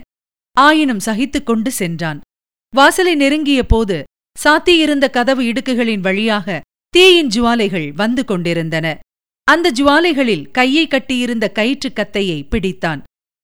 ஆயினும் 0.57 0.99
சகித்துக் 0.99 1.45
கொண்டு 1.45 1.71
சென்றான். 1.71 2.19
வாசலை 2.75 3.15
நெருங்கிய 3.15 3.65
போது 3.65 4.03
சாத்தியிருந்த 4.43 5.09
கதவு 5.09 5.43
இடுக்குகளின் 5.43 5.99
வழியாக 5.99 6.61
தீயின் 6.89 7.27
ஜுவாலைகள் 7.27 7.93
வந்து 7.93 8.25
கொண்டிருந்தன. 8.25 8.99
அந்த 9.43 9.71
ஜுவாலைகளில் 9.71 10.51
கையை 10.51 10.87
கட்டியிருந்த 10.87 11.51
கயிற்றுக் 11.51 11.95
கத்தையை 11.95 12.47
பிடித்தான். 12.49 13.01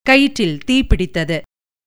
கயிற்றில் 0.10 0.58
தீ 0.58 0.84
பிடித்தது. 0.84 1.41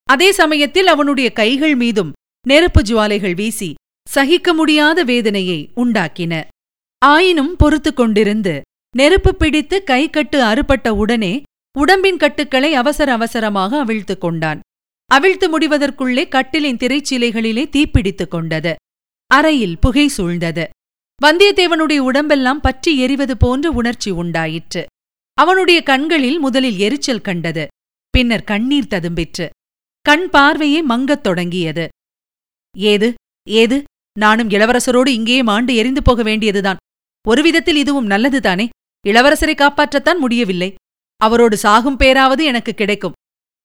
அதே 0.05 0.33
சமயத்தில் 0.33 0.87
அவனுடைய 0.87 1.33
கைகள் 1.33 1.75
மீதும் 1.75 2.13
நெருப்பு 2.47 2.83
ஜுவாலைகள் 2.83 3.35
வீசி 3.35 3.75
சகிக்க 4.09 4.53
முடியாத 4.53 5.05
வேதனையை 5.05 5.71
உண்டாக்கின. 5.77 6.45
ஆயினும் 6.99 7.57
பொறுத்து 7.57 7.93
கொண்டிருந்து 7.97 8.61
நெருப்பு 8.97 9.35
பிடித்து 9.35 9.83
கைக்கட்டு 9.87 10.39
அறுபட்ட 10.41 10.95
உடனே 10.95 11.43
உடம்பின் 11.79 12.17
கட்டுக்களை 12.17 12.75
அவசர 12.75 13.13
அவசரமாக 13.13 13.85
அவிழ்த்துக் 13.85 14.21
கொண்டான். 14.21 14.61
அவிழ்த்து 15.07 15.59
முடிவதற்குள்ளே 15.59 16.29
கட்டிலின் 16.29 16.77
திரைச்சீலைகளிலே 16.77 17.65
தீப்பிடித்துக் 17.69 18.29
கொண்டது. 18.29 18.75
அறையில் 19.33 19.79
புகை 19.79 20.11
சூழ்ந்தது. 20.17 20.65
வந்தியத்தேவனுடைய 21.23 21.99
உடம்பெல்லாம் 21.99 22.61
பற்றி 22.61 22.99
எரிவது 22.99 23.37
போன்ற 23.37 23.71
உணர்ச்சி 23.71 24.11
உண்டாயிற்று. 24.11 24.87
அவனுடைய 25.35 25.83
கண்களில் 25.83 26.39
முதலில் 26.39 26.79
எரிச்சல் 26.79 27.21
கண்டது. 27.21 27.67
பின்னர் 28.11 28.45
கண்ணீர் 28.45 28.87
ததும்பிற்று. 28.91 29.49
கண் 30.01 30.31
பார்வையே 30.31 30.87
மங்கத் 30.87 31.21
தொடங்கியது. 31.21 31.89
ஏது? 32.79 33.15
ஏது? 33.49 33.83
நானும் 34.19 34.49
இளவரசரோடு 34.49 35.07
இங்கேயே 35.07 35.43
மாண்டு 35.43 35.75
எரிந்து 35.75 36.03
போக 36.03 36.23
வேண்டியதுதான். 36.23 36.77
ஒருவிதத்தில் 37.29 37.77
இதுவும் 37.77 38.09
நல்லதுதானே 38.09 38.69
இளவரசரை 39.07 39.55
காப்பாற்றத்தான் 39.55 40.19
முடியவில்லை. 40.19 40.75
அவரோடு 41.17 41.57
சாகும் 41.57 41.97
பேராவது 41.97 42.45
எனக்கு 42.45 42.75
கிடைக்கும். 42.75 43.13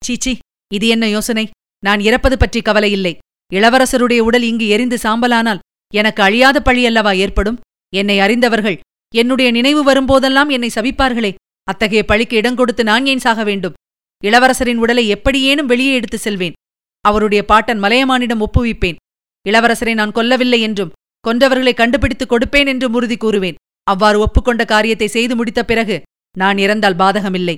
சீச்சி 0.06 0.38
இது 0.74 0.88
என்ன 0.88 1.10
யோசனை? 1.10 1.50
நான் 1.80 2.00
இறப்பது 2.00 2.38
பற்றி 2.38 2.62
கவலையில்லை 2.62 3.18
இளவரசருடைய 3.54 4.20
உடல் 4.20 4.44
இங்கு 4.44 4.66
எரிந்து 4.68 4.98
சாம்பலானால் 5.04 5.64
எனக்கு 5.94 6.22
அழியாத 6.24 6.58
பழியல்லவா 6.66 7.12
ஏற்படும்? 7.16 7.60
என்னை 7.94 8.20
அறிந்தவர்கள் 8.20 8.78
என்னுடைய 9.14 9.50
நினைவு 9.52 9.82
வரும்போதெல்லாம் 9.90 10.50
என்னை 10.50 10.70
சபிப்பார்களே 10.76 11.32
அத்தகைய 11.64 12.02
பழிக்கு 12.06 12.36
இடம் 12.36 12.56
கொடுத்து 12.56 12.84
நான் 12.84 13.06
ஏன் 13.06 13.24
சாக 13.26 13.44
வேண்டும்? 13.44 13.76
இளவரசரின் 14.24 14.82
உடலை 14.84 15.08
எப்படியேனும் 15.08 15.66
வெளியே 15.66 15.94
எடுத்து 15.94 16.18
செல்வேன். 16.18 16.58
அவருடைய 17.06 17.42
பாட்டன் 17.46 17.82
மலையமானிடம் 17.84 18.44
ஒப்புவிப்பேன். 18.46 19.00
இளவரசரை 19.46 19.94
நான் 19.94 20.16
கொல்லவில்லை 20.16 20.60
என்றும் 20.60 20.94
கொன்றவர்களை 21.28 21.74
கண்டுபிடித்துக் 21.74 22.32
கொடுப்பேன் 22.32 22.68
என்றும் 22.68 22.94
உறுதி 22.94 23.18
கூறுவேன். 23.18 23.60
அவ்வாறு 23.84 24.18
ஒப்புக்கொண்ட 24.20 24.66
காரியத்தை 24.66 25.08
செய்து 25.08 25.34
முடித்த 25.36 25.62
பிறகு 25.64 25.98
நான் 26.36 26.58
இறந்தால் 26.58 26.96
பாதகமில்லை. 26.96 27.56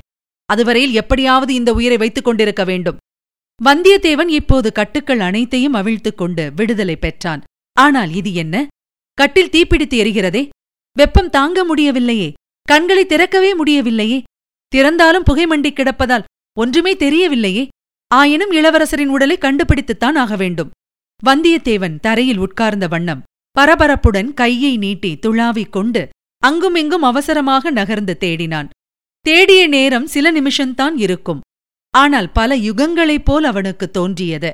அதுவரையில் 0.49 0.97
எப்படியாவது 1.01 1.51
இந்த 1.53 1.73
உயிரை 1.73 1.97
வைத்துக் 1.97 2.27
கொண்டிருக்க 2.27 2.63
வேண்டும். 2.63 2.99
வந்தியத்தேவன் 3.63 4.27
இப்போது 4.27 4.71
கட்டுக்கள் 4.71 5.19
அனைத்தையும் 5.19 5.73
அவிழ்த்துக் 5.73 6.17
கொண்டு 6.17 6.51
விடுதலை 6.55 6.95
பெற்றான். 6.95 7.41
ஆனால் 7.73 8.13
இது 8.13 8.33
என்ன? 8.33 8.67
கட்டில் 9.13 9.49
தீப்பிடித்து 9.49 9.97
எரிகிறதே? 10.03 10.49
வெப்பம் 10.97 11.29
தாங்க 11.29 11.63
முடியவில்லையே. 11.63 12.33
கண்களை 12.61 13.05
திறக்கவே 13.05 13.55
முடியவில்லையே. 13.55 14.23
திறந்தாலும் 14.75 15.25
புகைமண்டி 15.31 15.73
கிடப்பதால் 15.73 16.23
ஒன்றுமே 16.59 16.95
தெரியவில்லையே. 16.95 17.67
ஆயினும் 18.07 18.51
இளவரசரின் 18.51 19.05
உடலை 19.05 19.37
கண்டுபிடித்துத்தான் 19.37 20.17
ஆக 20.17 20.35
வேண்டும். 20.35 20.69
வந்தியத்தேவன் 21.25 21.99
தரையில் 21.99 22.37
உட்கார்ந்த 22.37 22.87
வண்ணம் 22.87 23.23
பரபரப்புடன் 23.59 24.33
கையை 24.33 24.77
நீட்டி 24.77 25.17
துளாவிக் 25.21 25.69
கொண்டு 25.69 26.09
அங்குமிங்கும் 26.37 27.01
அவசரமாக 27.01 27.71
நகர்ந்து 27.71 28.17
தேடினான். 28.19 28.69
தேடிய 29.19 29.67
நேரம் 29.67 30.07
சில 30.07 30.31
நிமிஷம்தான் 30.31 30.93
இருக்கும். 30.95 31.39
ஆனால் 31.93 32.31
பல 32.31 32.55
யுகங்களைப் 32.55 33.25
போல் 33.25 33.43
அவனுக்கு 33.43 33.91
தோன்றியது. 33.91 34.53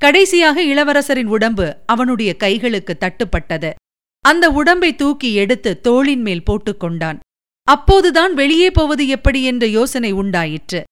கடைசியாக 0.00 0.62
இளவரசரின் 0.62 1.26
உடம்பு 1.26 1.76
அவனுடைய 1.86 2.36
கைகளுக்கு 2.36 2.94
தட்டுப்பட்டது. 2.98 3.70
அந்த 4.24 4.50
உடம்பை 4.50 4.94
தூக்கி 4.94 5.34
எடுத்து 5.34 5.80
தோளின் 5.80 6.22
மேல் 6.22 6.46
போட்டுக்கொண்டான் 6.50 7.18
அப்போதுதான் 7.68 8.34
வெளியே 8.34 8.70
போவது 8.70 9.06
எப்படி 9.06 9.42
என்ற 9.42 9.66
யோசனை 9.66 10.12
உண்டாயிற்று. 10.12 10.82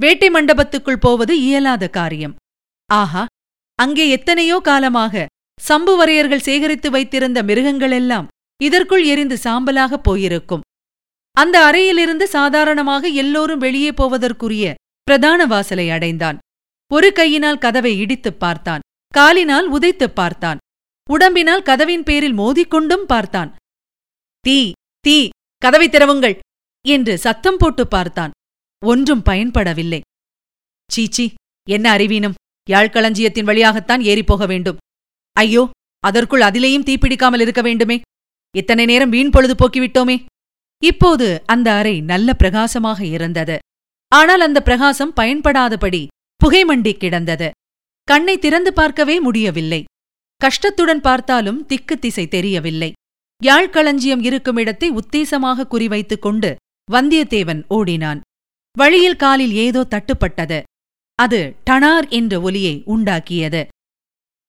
வேட்டை 0.00 0.28
மண்டபத்துக்குள் 0.30 1.00
போவது 1.00 1.40
இயலாத 1.40 1.88
காரியம். 1.88 2.34
ஆஹா! 2.90 3.26
அங்கே 3.74 4.08
எத்தனையோ 4.08 4.60
காலமாக 4.60 5.26
சம்புவரையர்கள் 5.68 6.38
சேகரித்து 6.38 6.90
வைத்திருந்த 6.90 7.42
மிருகங்களெல்லாம் 7.42 8.26
இதற்குள் 8.60 9.04
எரிந்து 9.04 9.38
சாம்பலாகப் 9.44 10.04
போயிருக்கும். 10.04 10.60
அந்த 11.36 11.64
அறையிலிருந்து 11.64 12.26
சாதாரணமாக 12.28 13.08
எல்லோரும் 13.08 13.58
வெளியே 13.58 13.90
போவதற்குரிய 13.90 14.74
பிரதான 15.08 15.46
வாசலை 15.46 15.90
அடைந்தான். 15.90 16.38
ஒரு 16.92 17.12
கையினால் 17.12 17.58
கதவை 17.58 18.00
இடித்துப் 18.00 18.38
பார்த்தான். 18.38 18.80
காலினால் 19.08 19.72
உதைத்துப் 19.72 20.14
பார்த்தான். 20.14 20.58
உடம்பினால் 21.10 21.62
கதவின் 21.62 22.02
பேரில் 22.02 22.38
மோதிக்கொண்டும் 22.38 23.04
பார்த்தான். 23.06 23.54
தீ 24.40 24.72
தீ 25.00 25.28
கதவை 25.56 25.88
திறவுங்கள்! 25.88 26.38
என்று 26.88 27.18
சத்தம் 27.18 27.56
போட்டு 27.56 27.88
பார்த்தான். 27.88 28.30
ஒன்றும் 28.86 29.22
பயன்படவில்லை. 29.24 30.00
சீச்சி 30.92 31.34
என்ன 31.70 31.90
அறிவீனம்? 31.90 32.34
யாழ்களஞ்சியத்தின் 32.70 33.44
வழியாகத்தான் 33.44 34.00
ஏறிப்போக 34.00 34.46
வேண்டும். 34.46 34.76
ஐயோ 35.32 35.70
அதற்குள் 36.00 36.40
அதிலேயும் 36.40 36.86
தீப்பிடிக்காமல் 36.88 37.40
இருக்க 37.40 37.62
வேண்டுமே. 37.62 38.00
இத்தனை 38.56 38.84
நேரம் 38.84 39.08
வீண் 39.08 39.30
பொழுது 39.30 39.54
போக்கிவிட்டோமே. 39.54 40.24
இப்போது 40.84 41.42
அந்த 41.46 41.72
அறை 41.72 42.00
நல்ல 42.00 42.34
பிரகாசமாக 42.34 43.04
இருந்தது. 43.04 43.58
ஆனால் 44.12 44.40
அந்த 44.40 44.58
பிரகாசம் 44.60 45.12
பயன்படாதபடி 45.20 46.06
புகைமண்டி 46.40 46.92
கிடந்தது. 46.92 47.48
கண்ணை 48.08 48.38
திறந்து 48.38 48.72
பார்க்கவே 48.72 49.20
முடியவில்லை. 49.20 49.84
கஷ்டத்துடன் 50.40 51.00
பார்த்தாலும் 51.00 51.66
திக்கு 51.66 51.98
திசை 51.98 52.24
தெரியவில்லை. 52.28 52.92
யாழ்களஞ்சியம் 53.42 54.22
இருக்கும் 54.22 54.56
இடத்தை 54.56 54.88
உத்தேசமாக 54.90 55.66
குறிவைத்துக் 55.70 56.24
கொண்டு 56.26 56.56
வந்தியத்தேவன் 56.92 57.60
ஓடினான். 57.68 58.20
வழியில் 58.76 59.16
காலில் 59.16 59.54
ஏதோ 59.64 59.80
தட்டுப்பட்டது. 59.90 60.62
அது 61.14 61.40
டனார் 61.70 62.08
என்ற 62.08 62.40
ஒலியை 62.40 62.74
உண்டாக்கியது. 62.86 63.62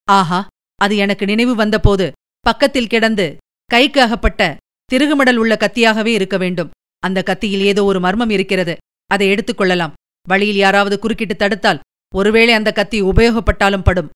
ஆஹா 0.07 0.47
அது 0.75 0.95
எனக்கு 0.97 1.25
நினைவு 1.25 1.55
வந்தபோது 1.55 2.11
பக்கத்தில் 2.39 2.87
கிடந்து 2.87 3.25
கைக்கு 3.65 4.01
அகப்பட்ட 4.01 4.57
திருகுமடல் 4.91 5.35
உள்ள 5.35 5.53
கத்தியாகவே 5.55 6.11
இருக்க 6.19 6.37
வேண்டும். 6.37 6.69
அந்த 6.99 7.19
கத்தியில் 7.23 7.65
ஏதோ 7.71 7.83
ஒரு 7.83 7.99
மர்மம் 7.99 8.29
இருக்கிறது. 8.29 8.77
அதை 9.09 9.27
எடுத்துக் 9.29 9.57
கொள்ளலாம் 9.57 9.95
வழியில் 10.27 10.55
யாராவது 10.55 10.95
குறுக்கிட்டு 10.99 11.35
தடுத்தால் 11.35 11.83
ஒருவேளை 12.13 12.53
அந்த 12.53 12.69
கத்தி 12.71 12.99
உபயோகப்பட்டாலும் 13.01 13.83
படும். 13.83 14.09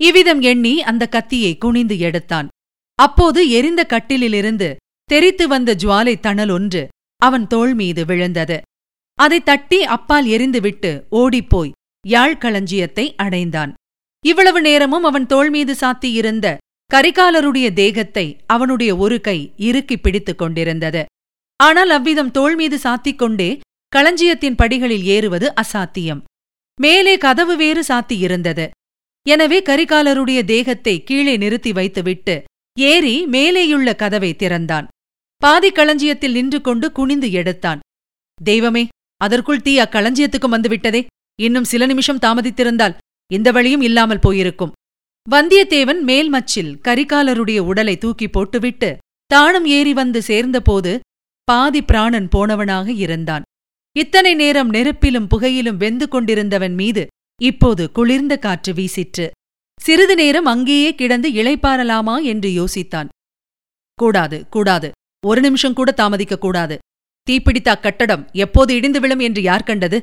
இவ்விதம் 0.00 0.40
எண்ணி 0.40 0.74
அந்த 0.82 1.04
கத்தியை 1.06 1.52
குனிந்து 1.58 1.96
எடுத்தான். 1.98 2.48
அப்போது 2.98 3.40
எரிந்த 3.50 3.82
கட்டிலிலிருந்து 3.92 4.68
தெரித்து 5.04 5.44
வந்த 5.48 5.70
ஜுவாலை 5.74 6.14
தணல் 6.20 6.50
ஒன்று 6.50 6.82
அவன் 7.22 7.46
தோள் 7.46 7.74
மீது 7.74 8.02
விழுந்தது. 8.04 8.56
அதை 9.18 9.38
தட்டி 9.42 9.78
அப்பால் 9.96 10.26
எரிந்துவிட்டு 10.26 10.90
ஓடிப்போய் 11.10 11.74
யாழ்களஞ்சியத்தை 12.04 13.04
அடைந்தான். 13.16 13.72
இவ்வளவு 14.24 14.60
நேரமும் 14.60 15.04
அவன் 15.04 15.26
தோள் 15.26 15.50
மீது 15.50 15.72
சாத்தியிருந்த 15.80 16.56
கரிகாலருடைய 16.90 17.66
தேகத்தை 17.72 18.26
அவனுடைய 18.46 18.96
ஒரு 18.96 19.16
கை 19.20 19.38
இறுக்கி 19.56 19.96
பிடித்துக் 19.96 20.38
கொண்டிருந்தது. 20.38 21.02
ஆனால் 21.60 21.90
அவ்விதம் 21.90 22.30
தோள் 22.30 22.54
மீது 22.54 22.76
சாத்திக் 22.76 23.18
கொண்டே 23.18 23.50
களஞ்சியத்தின் 23.94 24.56
படிகளில் 24.60 25.04
ஏறுவது 25.16 25.46
அசாத்தியம். 25.62 26.22
மேலே 26.78 27.12
கதவு 27.24 27.54
வேறு 27.56 27.82
சாத்தியிருந்தது 27.88 28.64
எனவே 29.26 29.58
கரிகாலருடைய 29.68 30.40
தேகத்தை 30.44 30.94
கீழே 31.02 31.34
நிறுத்தி 31.36 31.72
வைத்துவிட்டு 31.72 32.34
ஏறி 32.76 33.14
மேலேயுள்ள 33.34 33.88
கதவை 33.96 34.30
திறந்தான். 34.34 34.88
பாதி 35.42 35.70
களஞ்சியத்தில் 35.70 36.34
நின்று 36.38 36.60
கொண்டு 36.60 36.86
குனிந்து 36.92 37.30
எடுத்தான். 37.32 37.80
தெய்வமே 38.38 38.84
அதற்குள் 39.20 39.62
தீ 39.62 39.74
அக்களஞ்சியத்துக்கும் 39.78 40.54
வந்துவிட்டதே. 40.56 41.02
இன்னும் 41.42 41.70
சில 41.72 41.86
நிமிஷம் 41.86 42.22
தாமதித்திருந்தால் 42.26 42.98
இந்த 43.30 43.48
வழியும் 43.52 43.80
இல்லாமல் 43.80 44.24
போயிருக்கும். 44.26 44.74
வந்தியத்தேவன் 45.26 46.02
மேல்மச்சில் 46.10 46.74
கரிகாலருடைய 46.88 47.60
உடலை 47.70 47.96
தூக்கி 47.98 48.28
போட்டுவிட்டு 48.28 48.90
தானும் 49.30 49.66
ஏறி 49.78 49.92
வந்து 49.92 50.22
சேர்ந்தபோது 50.22 50.92
பாதி 51.48 51.80
பிராணன் 51.82 52.28
போனவனாக 52.34 52.88
இருந்தான். 53.06 53.44
இத்தனை 53.96 54.34
நேரம் 54.34 54.70
நெருப்பிலும் 54.70 55.26
புகையிலும் 55.26 55.76
வெந்து 55.76 56.08
கொண்டிருந்தவன் 56.08 56.74
மீது 56.74 57.06
இப்போது 57.42 57.92
குளிர்ந்த 57.92 58.36
காற்று 58.36 58.72
வீசிற்று. 58.72 59.30
சிறிது 59.80 60.14
நேரம் 60.14 60.44
அங்கேயே 60.44 60.94
கிடந்து 60.94 61.28
இளைப்பாறலாமா 61.30 62.22
என்று 62.22 62.48
யோசித்தான். 62.50 63.08
கூடாது 63.94 64.48
கூடாது. 64.48 64.90
ஒரு 65.26 65.40
நிமிஷம் 65.40 65.74
கூட 65.74 65.94
தாமதிக்கக் 65.96 66.38
கூடாது. 66.38 66.78
தீப்பிடித்த 67.30 67.68
அக்கட்டடம் 67.68 68.32
எப்போது 68.32 68.74
இடிந்து 68.74 69.00
விழும் 69.00 69.18
என்று 69.18 69.42
யார் 69.42 69.62
கண்டது? 69.62 70.02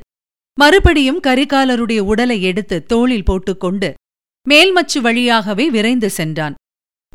மறுபடியும் 0.59 1.21
கரிகாலருடைய 1.27 1.99
உடலை 1.99 2.41
எடுத்து 2.41 2.85
தோளில் 2.85 3.23
போட்டுக்கொண்டு 3.23 3.93
மேல்மச்சு 4.49 4.99
வழியாகவே 5.01 5.69
விரைந்து 5.69 6.09
சென்றான். 6.09 6.53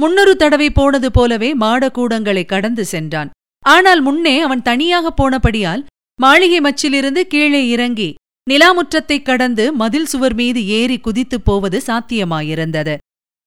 முன்னொரு 0.01 0.37
தடவை 0.37 0.71
போனது 0.71 1.11
போலவே 1.11 1.57
மாடக்கூடங்களை 1.57 2.45
கடந்து 2.45 2.85
சென்றான். 2.85 3.31
ஆனால் 3.65 4.01
முன்னே 4.01 4.41
அவன் 4.41 4.63
தனியாக 4.63 5.13
போனபடியால் 5.13 5.85
மாளிகை 6.21 6.61
மச்சிலிருந்து 6.61 7.21
கீழே 7.21 7.69
இறங்கி 7.69 8.15
நிலாமுற்றத்தைக் 8.51 9.23
கடந்து 9.23 9.73
மதில் 9.73 10.07
சுவர் 10.07 10.35
மீது 10.35 10.67
ஏறி 10.67 11.01
குதித்துப் 11.01 11.45
போவது 11.45 11.83
சாத்தியமாயிருந்தது. 11.87 12.97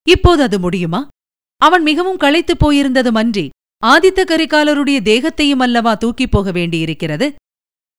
இப்போது 0.08 0.42
அது 0.42 0.60
முடியுமா? 0.60 1.08
அவன் 1.56 1.82
மிகவும் 1.82 2.16
களைத்துப் 2.16 2.66
போயிருந்ததுமன்றி 2.66 3.48
ஆதித்த 3.86 4.24
கரிகாலருடைய 4.24 5.00
தேகத்தையும் 5.00 5.58
அல்லவா 5.58 5.94
தூக்கிப் 5.94 6.30
போக 6.30 6.50
வேண்டியிருக்கிறது? 6.50 7.34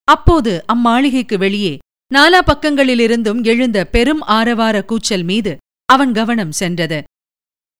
அப்போது 0.04 0.64
அம்மாளிகைக்கு 0.72 1.38
வெளியே 1.38 1.78
நாலா 2.14 2.40
பக்கங்களிலிருந்தும் 2.46 3.44
எழுந்த 3.44 3.84
பெரும் 3.86 4.20
ஆரவார 4.20 4.84
கூச்சல் 4.84 5.22
மீது 5.22 5.56
அவன் 5.84 6.12
கவனம் 6.12 6.52
சென்றது. 6.52 7.02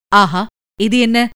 ஆஹா 0.08 0.46
இது 0.80 0.98
என்ன? 0.98 1.30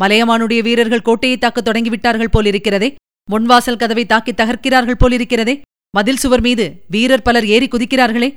மலையமானுடைய 0.00 0.62
வீரர்கள் 0.62 1.02
கோட்டையை 1.02 1.38
தாக்கத் 1.38 1.68
தொடங்கிவிட்டார்கள் 1.68 2.28
போலிருக்கிறதே. 2.32 2.94
முன்வாசல் 3.28 3.80
கதவை 3.80 4.04
தாக்கி 4.12 4.32
தகர்க்கிறார்கள் 4.32 5.00
போலிருக்கிறதே. 5.02 5.54
மதில் 5.96 6.20
சுவர் 6.22 6.42
மீது 6.46 6.64
வீரர் 6.94 7.26
பலர் 7.26 7.46
ஏறி 7.54 7.68
குதிக்கிறார்களே. 7.72 8.28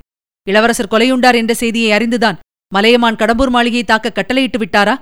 இளவரசர் 0.48 0.92
கொலையுண்டார் 0.94 1.38
என்ற 1.42 1.54
செய்தியை 1.62 1.90
அறிந்துதான் 1.98 2.40
மலையமான் 2.72 3.20
கடம்பூர் 3.22 3.52
மாளிகையை 3.56 3.86
தாக்க 3.86 4.12
கட்டளையிட்டு 4.18 4.60
விட்டாரா? 4.62 4.96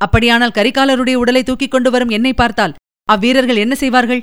அப்படியானால் 0.00 0.56
கரிகாலருடைய 0.58 1.16
உடலை 1.22 1.42
தூக்கிக் 1.42 1.74
கொண்டு 1.74 1.90
வரும் 1.90 2.14
என்னை 2.16 2.32
பார்த்தால் 2.32 2.74
அவ்வீரர்கள் 3.08 3.62
என்ன 3.64 3.74
செய்வார்கள்? 3.82 4.22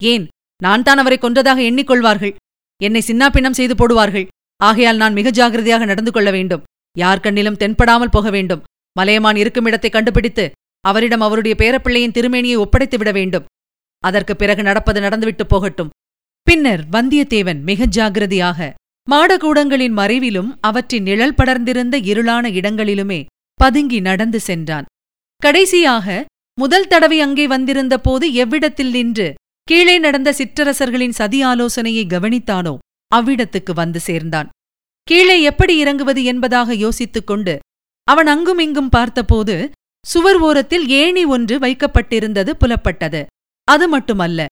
ஏன் 0.00 0.24
நான் 0.62 0.84
தான் 0.88 1.00
அவரை 1.02 1.18
கொன்றதாக 1.20 1.60
எண்ணிக்கொள்வார்கள். 1.70 2.34
என்னை 2.80 3.02
சின்னாப்பின்னம் 3.08 3.58
செய்து 3.58 3.74
போடுவார்கள். 3.80 4.26
ஆகையால் 4.60 5.00
நான் 5.02 5.16
மிக 5.18 5.30
ஜாகிரதையாக 5.38 5.84
நடந்து 5.90 6.12
கொள்ள 6.12 6.28
வேண்டும். 6.36 6.62
யார் 6.96 7.24
கண்ணிலும் 7.24 7.60
தென்படாமல் 7.62 8.14
போக 8.16 8.28
வேண்டும். 8.30 8.62
மலையமான் 8.96 9.38
இருக்கும் 9.42 9.66
இடத்தை 9.68 9.90
கண்டுபிடித்து 9.90 10.44
அவரிடம் 10.84 11.24
அவருடைய 11.26 11.54
பேரப்பிள்ளையின் 11.62 12.14
திருமேனியை 12.16 12.56
ஒப்படைத்து 12.64 12.96
விட 12.98 13.10
வேண்டும். 13.12 13.46
அதற்கு 14.08 14.34
பிறகு 14.36 14.62
நடப்பது 14.62 15.00
நடந்துவிட்டு 15.00 15.44
போகட்டும். 15.46 15.92
பின்னர் 16.46 16.82
வந்தியத்தேவன் 16.92 17.60
மிக 17.68 17.86
ஜாகிரதையாக 17.96 18.70
மாடகூடங்களின் 19.08 19.94
மறைவிலும் 20.00 20.50
அவற்றின் 20.60 21.06
நிழல் 21.08 21.38
படர்ந்திருந்த 21.38 21.96
இருளான 22.10 22.44
இடங்களிலுமே 22.58 23.20
பதுங்கி 23.60 23.98
நடந்து 24.00 24.38
சென்றான். 24.40 24.86
கடைசியாக 25.42 26.24
முதல் 26.58 26.88
தடவை 26.88 27.18
அங்கே 27.20 27.44
வந்திருந்த 27.46 27.94
போது 27.98 28.26
எவ்விடத்தில் 28.42 28.92
நின்று 28.96 29.28
கீழே 29.68 29.96
நடந்த 29.98 30.30
சிற்றரசர்களின் 30.38 31.16
சதி 31.18 31.38
ஆலோசனையை 31.42 32.04
கவனித்தானோ 32.06 32.74
அவ்விடத்துக்கு 33.10 33.72
வந்து 33.74 34.00
சேர்ந்தான். 34.00 34.48
கீழே 35.08 35.36
எப்படி 35.42 35.74
இறங்குவது 35.76 36.20
என்பதாக 36.24 36.74
யோசித்துக் 36.74 37.26
கொண்டு 37.26 37.54
அவன் 38.08 38.26
அங்குமிங்கும் 38.26 38.88
பார்த்தபோது 38.88 39.56
சுவர் 40.04 40.38
ஓரத்தில் 40.38 40.86
ஏணி 41.00 41.24
ஒன்று 41.34 41.54
வைக்கப்பட்டிருந்தது 41.58 42.50
புலப்பட்டது. 42.62 43.22
அது 43.64 43.88
மட்டுமல்ல 43.88 44.46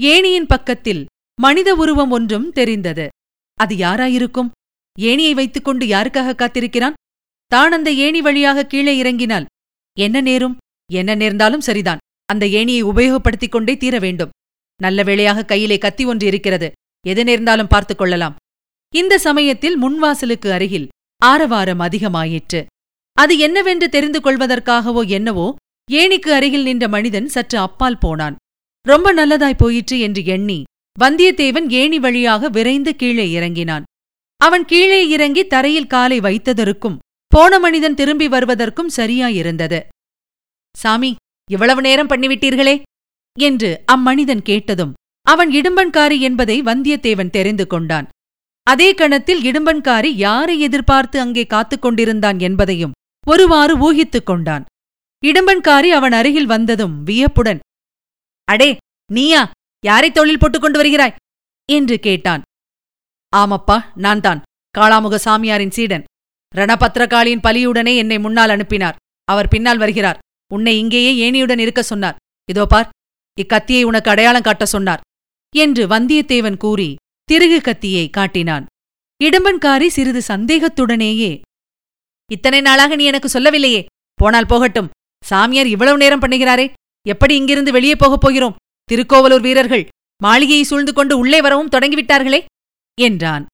ஏணியின் 0.00 0.46
பக்கத்தில் 0.46 1.06
மனித 1.40 1.74
உருவம் 1.74 2.10
ஒன்றும் 2.10 2.52
தெரிந்தது. 2.52 3.08
அது 3.54 3.76
யாராயிருக்கும்? 3.76 4.50
ஏணியை 5.00 5.32
வைத்துக்கொண்டு 5.32 5.86
யாருக்காக 5.86 6.34
காத்திருக்கிறான்? 6.34 6.92
தான் 7.46 7.72
அந்த 7.72 7.92
ஏணி 7.92 8.20
வழியாக 8.20 8.66
கீழே 8.66 8.96
இறங்கினால் 8.96 9.46
என்ன 9.98 10.20
நேரும்? 10.20 10.56
என்ன 10.92 11.14
நேர்ந்தாலும் 11.14 11.60
சரிதான். 11.60 11.98
அந்த 12.24 12.46
ஏணியை 12.46 12.82
உபயோகப்படுத்திக் 12.84 13.48
கொண்டே 13.48 13.76
தீர 13.76 13.98
வேண்டும். 13.98 14.30
நல்ல 14.82 15.02
வேளையாக 15.02 15.44
கையிலே 15.44 15.78
கத்தி 15.78 16.04
ஒன்று 16.04 16.26
இருக்கிறது. 16.26 16.72
எது 17.06 17.24
நேர்ந்தாலும் 17.24 17.66
பார்த்துக் 17.66 17.98
கொள்ளலாம். 17.98 18.36
இந்த 18.94 19.18
சமயத்தில் 19.18 19.82
முன்வாசலுக்கு 19.82 20.50
அருகில் 20.50 20.88
ஆரவாரம் 21.22 21.80
அதிகமாயிற்று. 21.80 22.66
அது 23.12 23.38
என்னவென்று 23.38 23.88
தெரிந்து 23.88 24.20
கொள்வதற்காகவோ 24.20 25.08
என்னவோ 25.08 25.54
ஏணிக்கு 25.90 26.28
அருகில் 26.28 26.62
நின்ற 26.62 26.88
மனிதன் 26.88 27.28
சற்று 27.28 27.58
அப்பால் 27.58 27.98
போனான். 27.98 28.36
ரொம்ப 28.88 29.08
நல்லதாய் 29.14 29.56
போயிற்று 29.56 30.00
என்று 30.00 30.24
எண்ணி 30.24 30.62
வந்தியத்தேவன் 31.00 31.68
ஏணி 31.70 31.98
வழியாக 31.98 32.48
விரைந்து 32.48 32.96
கீழே 32.96 33.30
இறங்கினான். 33.30 33.84
அவன் 34.36 34.64
கீழே 34.64 35.08
இறங்கி 35.08 35.46
தரையில் 35.46 35.86
காலை 35.86 36.18
வைத்ததற்கும் 36.20 36.96
போன 37.26 37.58
மனிதன் 37.58 37.94
திரும்பி 37.94 38.28
வருவதற்கும் 38.28 38.90
சரியாயிருந்தது. 38.96 39.80
சாமி 40.76 41.14
இவ்வளவு 41.50 41.80
நேரம் 41.80 42.08
பண்ணிவிட்டீர்களே? 42.08 42.82
என்று 43.38 43.70
அம்மனிதன் 43.86 44.42
கேட்டதும் 44.42 44.92
அவன் 45.26 45.50
இடும்பன்காரி 45.50 46.18
என்பதை 46.18 46.62
வந்தியத்தேவன் 46.62 47.30
தெரிந்து 47.30 47.66
கொண்டான். 47.66 48.08
அதே 48.62 48.94
கணத்தில் 48.94 49.42
இடும்பன்காரி 49.42 50.10
யாரை 50.24 50.60
எதிர்பார்த்து 50.60 51.20
அங்கே 51.20 51.46
காத்துக் 51.46 51.82
கொண்டிருந்தான் 51.82 52.38
என்பதையும் 52.38 52.96
ஒருவாறு 53.26 53.76
ஊகித்துக் 53.78 54.26
கொண்டான். 54.26 54.64
இடும்பன்காரி 55.26 55.88
அவன் 55.98 56.12
அருகில் 56.12 56.46
வந்ததும் 56.46 57.02
வியப்புடன் 57.02 57.58
அடே 58.48 58.70
நீயா? 59.10 59.42
யாரை 59.84 60.08
தொழில் 60.10 60.38
போட்டுக் 60.38 60.62
கொண்டு 60.62 60.78
வருகிறாய்? 60.78 61.16
என்று 61.68 61.96
கேட்டான். 61.98 62.42
ஆமப்பா 63.32 63.76
நான் 63.94 64.20
தான் 64.20 64.42
காளாமுக 64.74 65.16
சாமியாரின் 65.24 65.74
சீடன். 65.76 66.04
ரணபத்திரகாளியின் 66.54 67.44
பலியுடனே 67.46 67.92
என்னை 67.96 68.18
முன்னால் 68.18 68.52
அனுப்பினார். 68.54 68.98
அவர் 69.28 69.48
பின்னால் 69.48 69.78
வருகிறார். 69.78 70.20
உன்னை 70.54 70.74
இங்கேயே 70.78 71.12
ஏணியுடன் 71.24 71.58
இருக்க 71.58 71.82
சொன்னார். 71.82 72.18
இதோ 72.48 72.64
பார் 72.66 72.88
இக்கத்தியை 73.38 73.82
உனக்கு 73.84 74.10
அடையாளம் 74.10 74.42
காட்ட 74.42 74.64
சொன்னார் 74.66 75.04
என்று 75.54 75.82
வந்தியத்தேவன் 75.86 76.56
கூறி 76.56 76.88
திருகு 77.28 77.58
கத்தியை 77.60 78.04
காட்டினான். 78.10 78.64
இடும்பன்காரி 79.20 79.86
சிறிது 79.86 80.20
சந்தேகத்துடனேயே 80.28 81.30
இத்தனை 82.30 82.60
நாளாக 82.60 82.96
நீ 82.96 83.04
எனக்கு 83.04 83.28
சொல்லவில்லையே 83.28 83.82
போனால் 84.20 84.46
போகட்டும் 84.46 84.90
சாமியார் 85.24 85.66
இவ்வளவு 85.66 85.96
நேரம் 85.96 86.22
பண்ணுகிறாரே 86.22 86.66
எப்படி 87.08 87.34
இங்கிருந்து 87.36 87.72
வெளியே 87.72 87.96
போகப் 87.96 88.20
போகிறோம்? 88.20 88.54
திருக்கோவலூர் 88.84 89.40
வீரர்கள் 89.40 89.88
மாளிகையை 90.22 90.64
சூழ்ந்து 90.64 90.92
கொண்டு 90.92 91.18
உள்ளே 91.18 91.40
வரவும் 91.40 91.68
தொடங்கிவிட்டார்களே? 91.68 92.44
என்றான். 93.00 93.46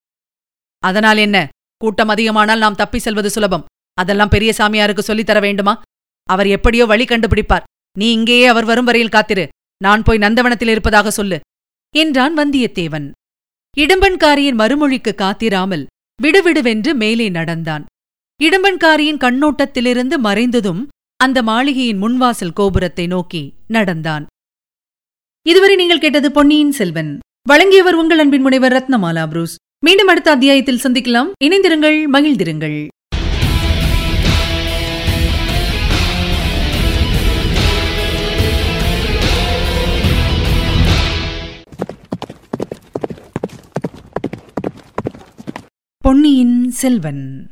அதனால் 0.79 1.17
என்ன? 1.17 1.49
கூட்டம் 1.77 2.09
அதிகமானால் 2.09 2.59
நாம் 2.59 2.75
தப்பி 2.75 2.99
செல்வது 2.99 3.31
சுலபம். 3.31 3.65
அதெல்லாம் 3.95 4.29
பெரிய 4.29 4.53
சாமியாருக்கு 4.59 4.99
சொல்லித் 4.99 5.27
தர 5.27 5.41
வேண்டுமா? 5.41 5.83
அவர் 6.29 6.47
எப்படியோ 6.47 6.87
வழி 6.87 7.05
கண்டுபிடிப்பார். 7.05 7.63
நீ 7.99 8.13
இங்கேயே 8.13 8.47
அவர் 8.47 8.65
வரும் 8.65 8.85
வரையில் 8.85 9.11
காத்திரு. 9.11 9.49
நான் 9.83 10.03
போய் 10.03 10.19
நந்தவனத்தில் 10.19 10.69
இருப்பதாக 10.69 11.11
சொல்லு 11.11 11.41
என்றான் 11.97 12.37
வந்தியத்தேவன். 12.39 13.11
இடும்பன்காரியின் 13.77 14.59
மறுமொழிக்கு 14.59 15.13
காத்திராமல் 15.15 15.87
விடுவிடுவென்று 16.23 16.95
மேலே 16.95 17.29
நடந்தான். 17.29 17.85
இடும்பன்காரியின் 18.43 19.21
கண்ணோட்டத்திலிருந்து 19.25 20.17
மறைந்ததும் 20.23 20.87
அந்த 21.17 21.43
மாளிகையின் 21.43 22.03
முன்வாசல் 22.03 22.53
கோபுரத்தை 22.53 23.07
நோக்கி 23.07 23.55
நடந்தான். 23.67 24.27
இதுவரை 25.47 25.77
நீங்கள் 25.77 25.99
கேட்டது 25.99 26.33
பொன்னியின் 26.33 26.73
செல்வன். 26.73 27.19
வழங்கியவர் 27.49 27.95
உங்கள் 27.95 28.19
அன்பின் 28.19 28.41
முனைவர் 28.41 28.73
ரத்னமாலா 28.73 29.27
புரூஸ். 29.27 29.57
மீண்டும் 29.85 30.07
அடுத்த 30.07 30.31
அத்தியாயத்தில் 30.31 30.81
சந்திக்கலாம். 30.83 31.31
இணைந்திருங்கள் 31.45 31.99
மகிழ்ந்திருங்கள். 32.13 32.89
பொன்னியின் 45.99 46.71
செல்வன். 46.71 47.49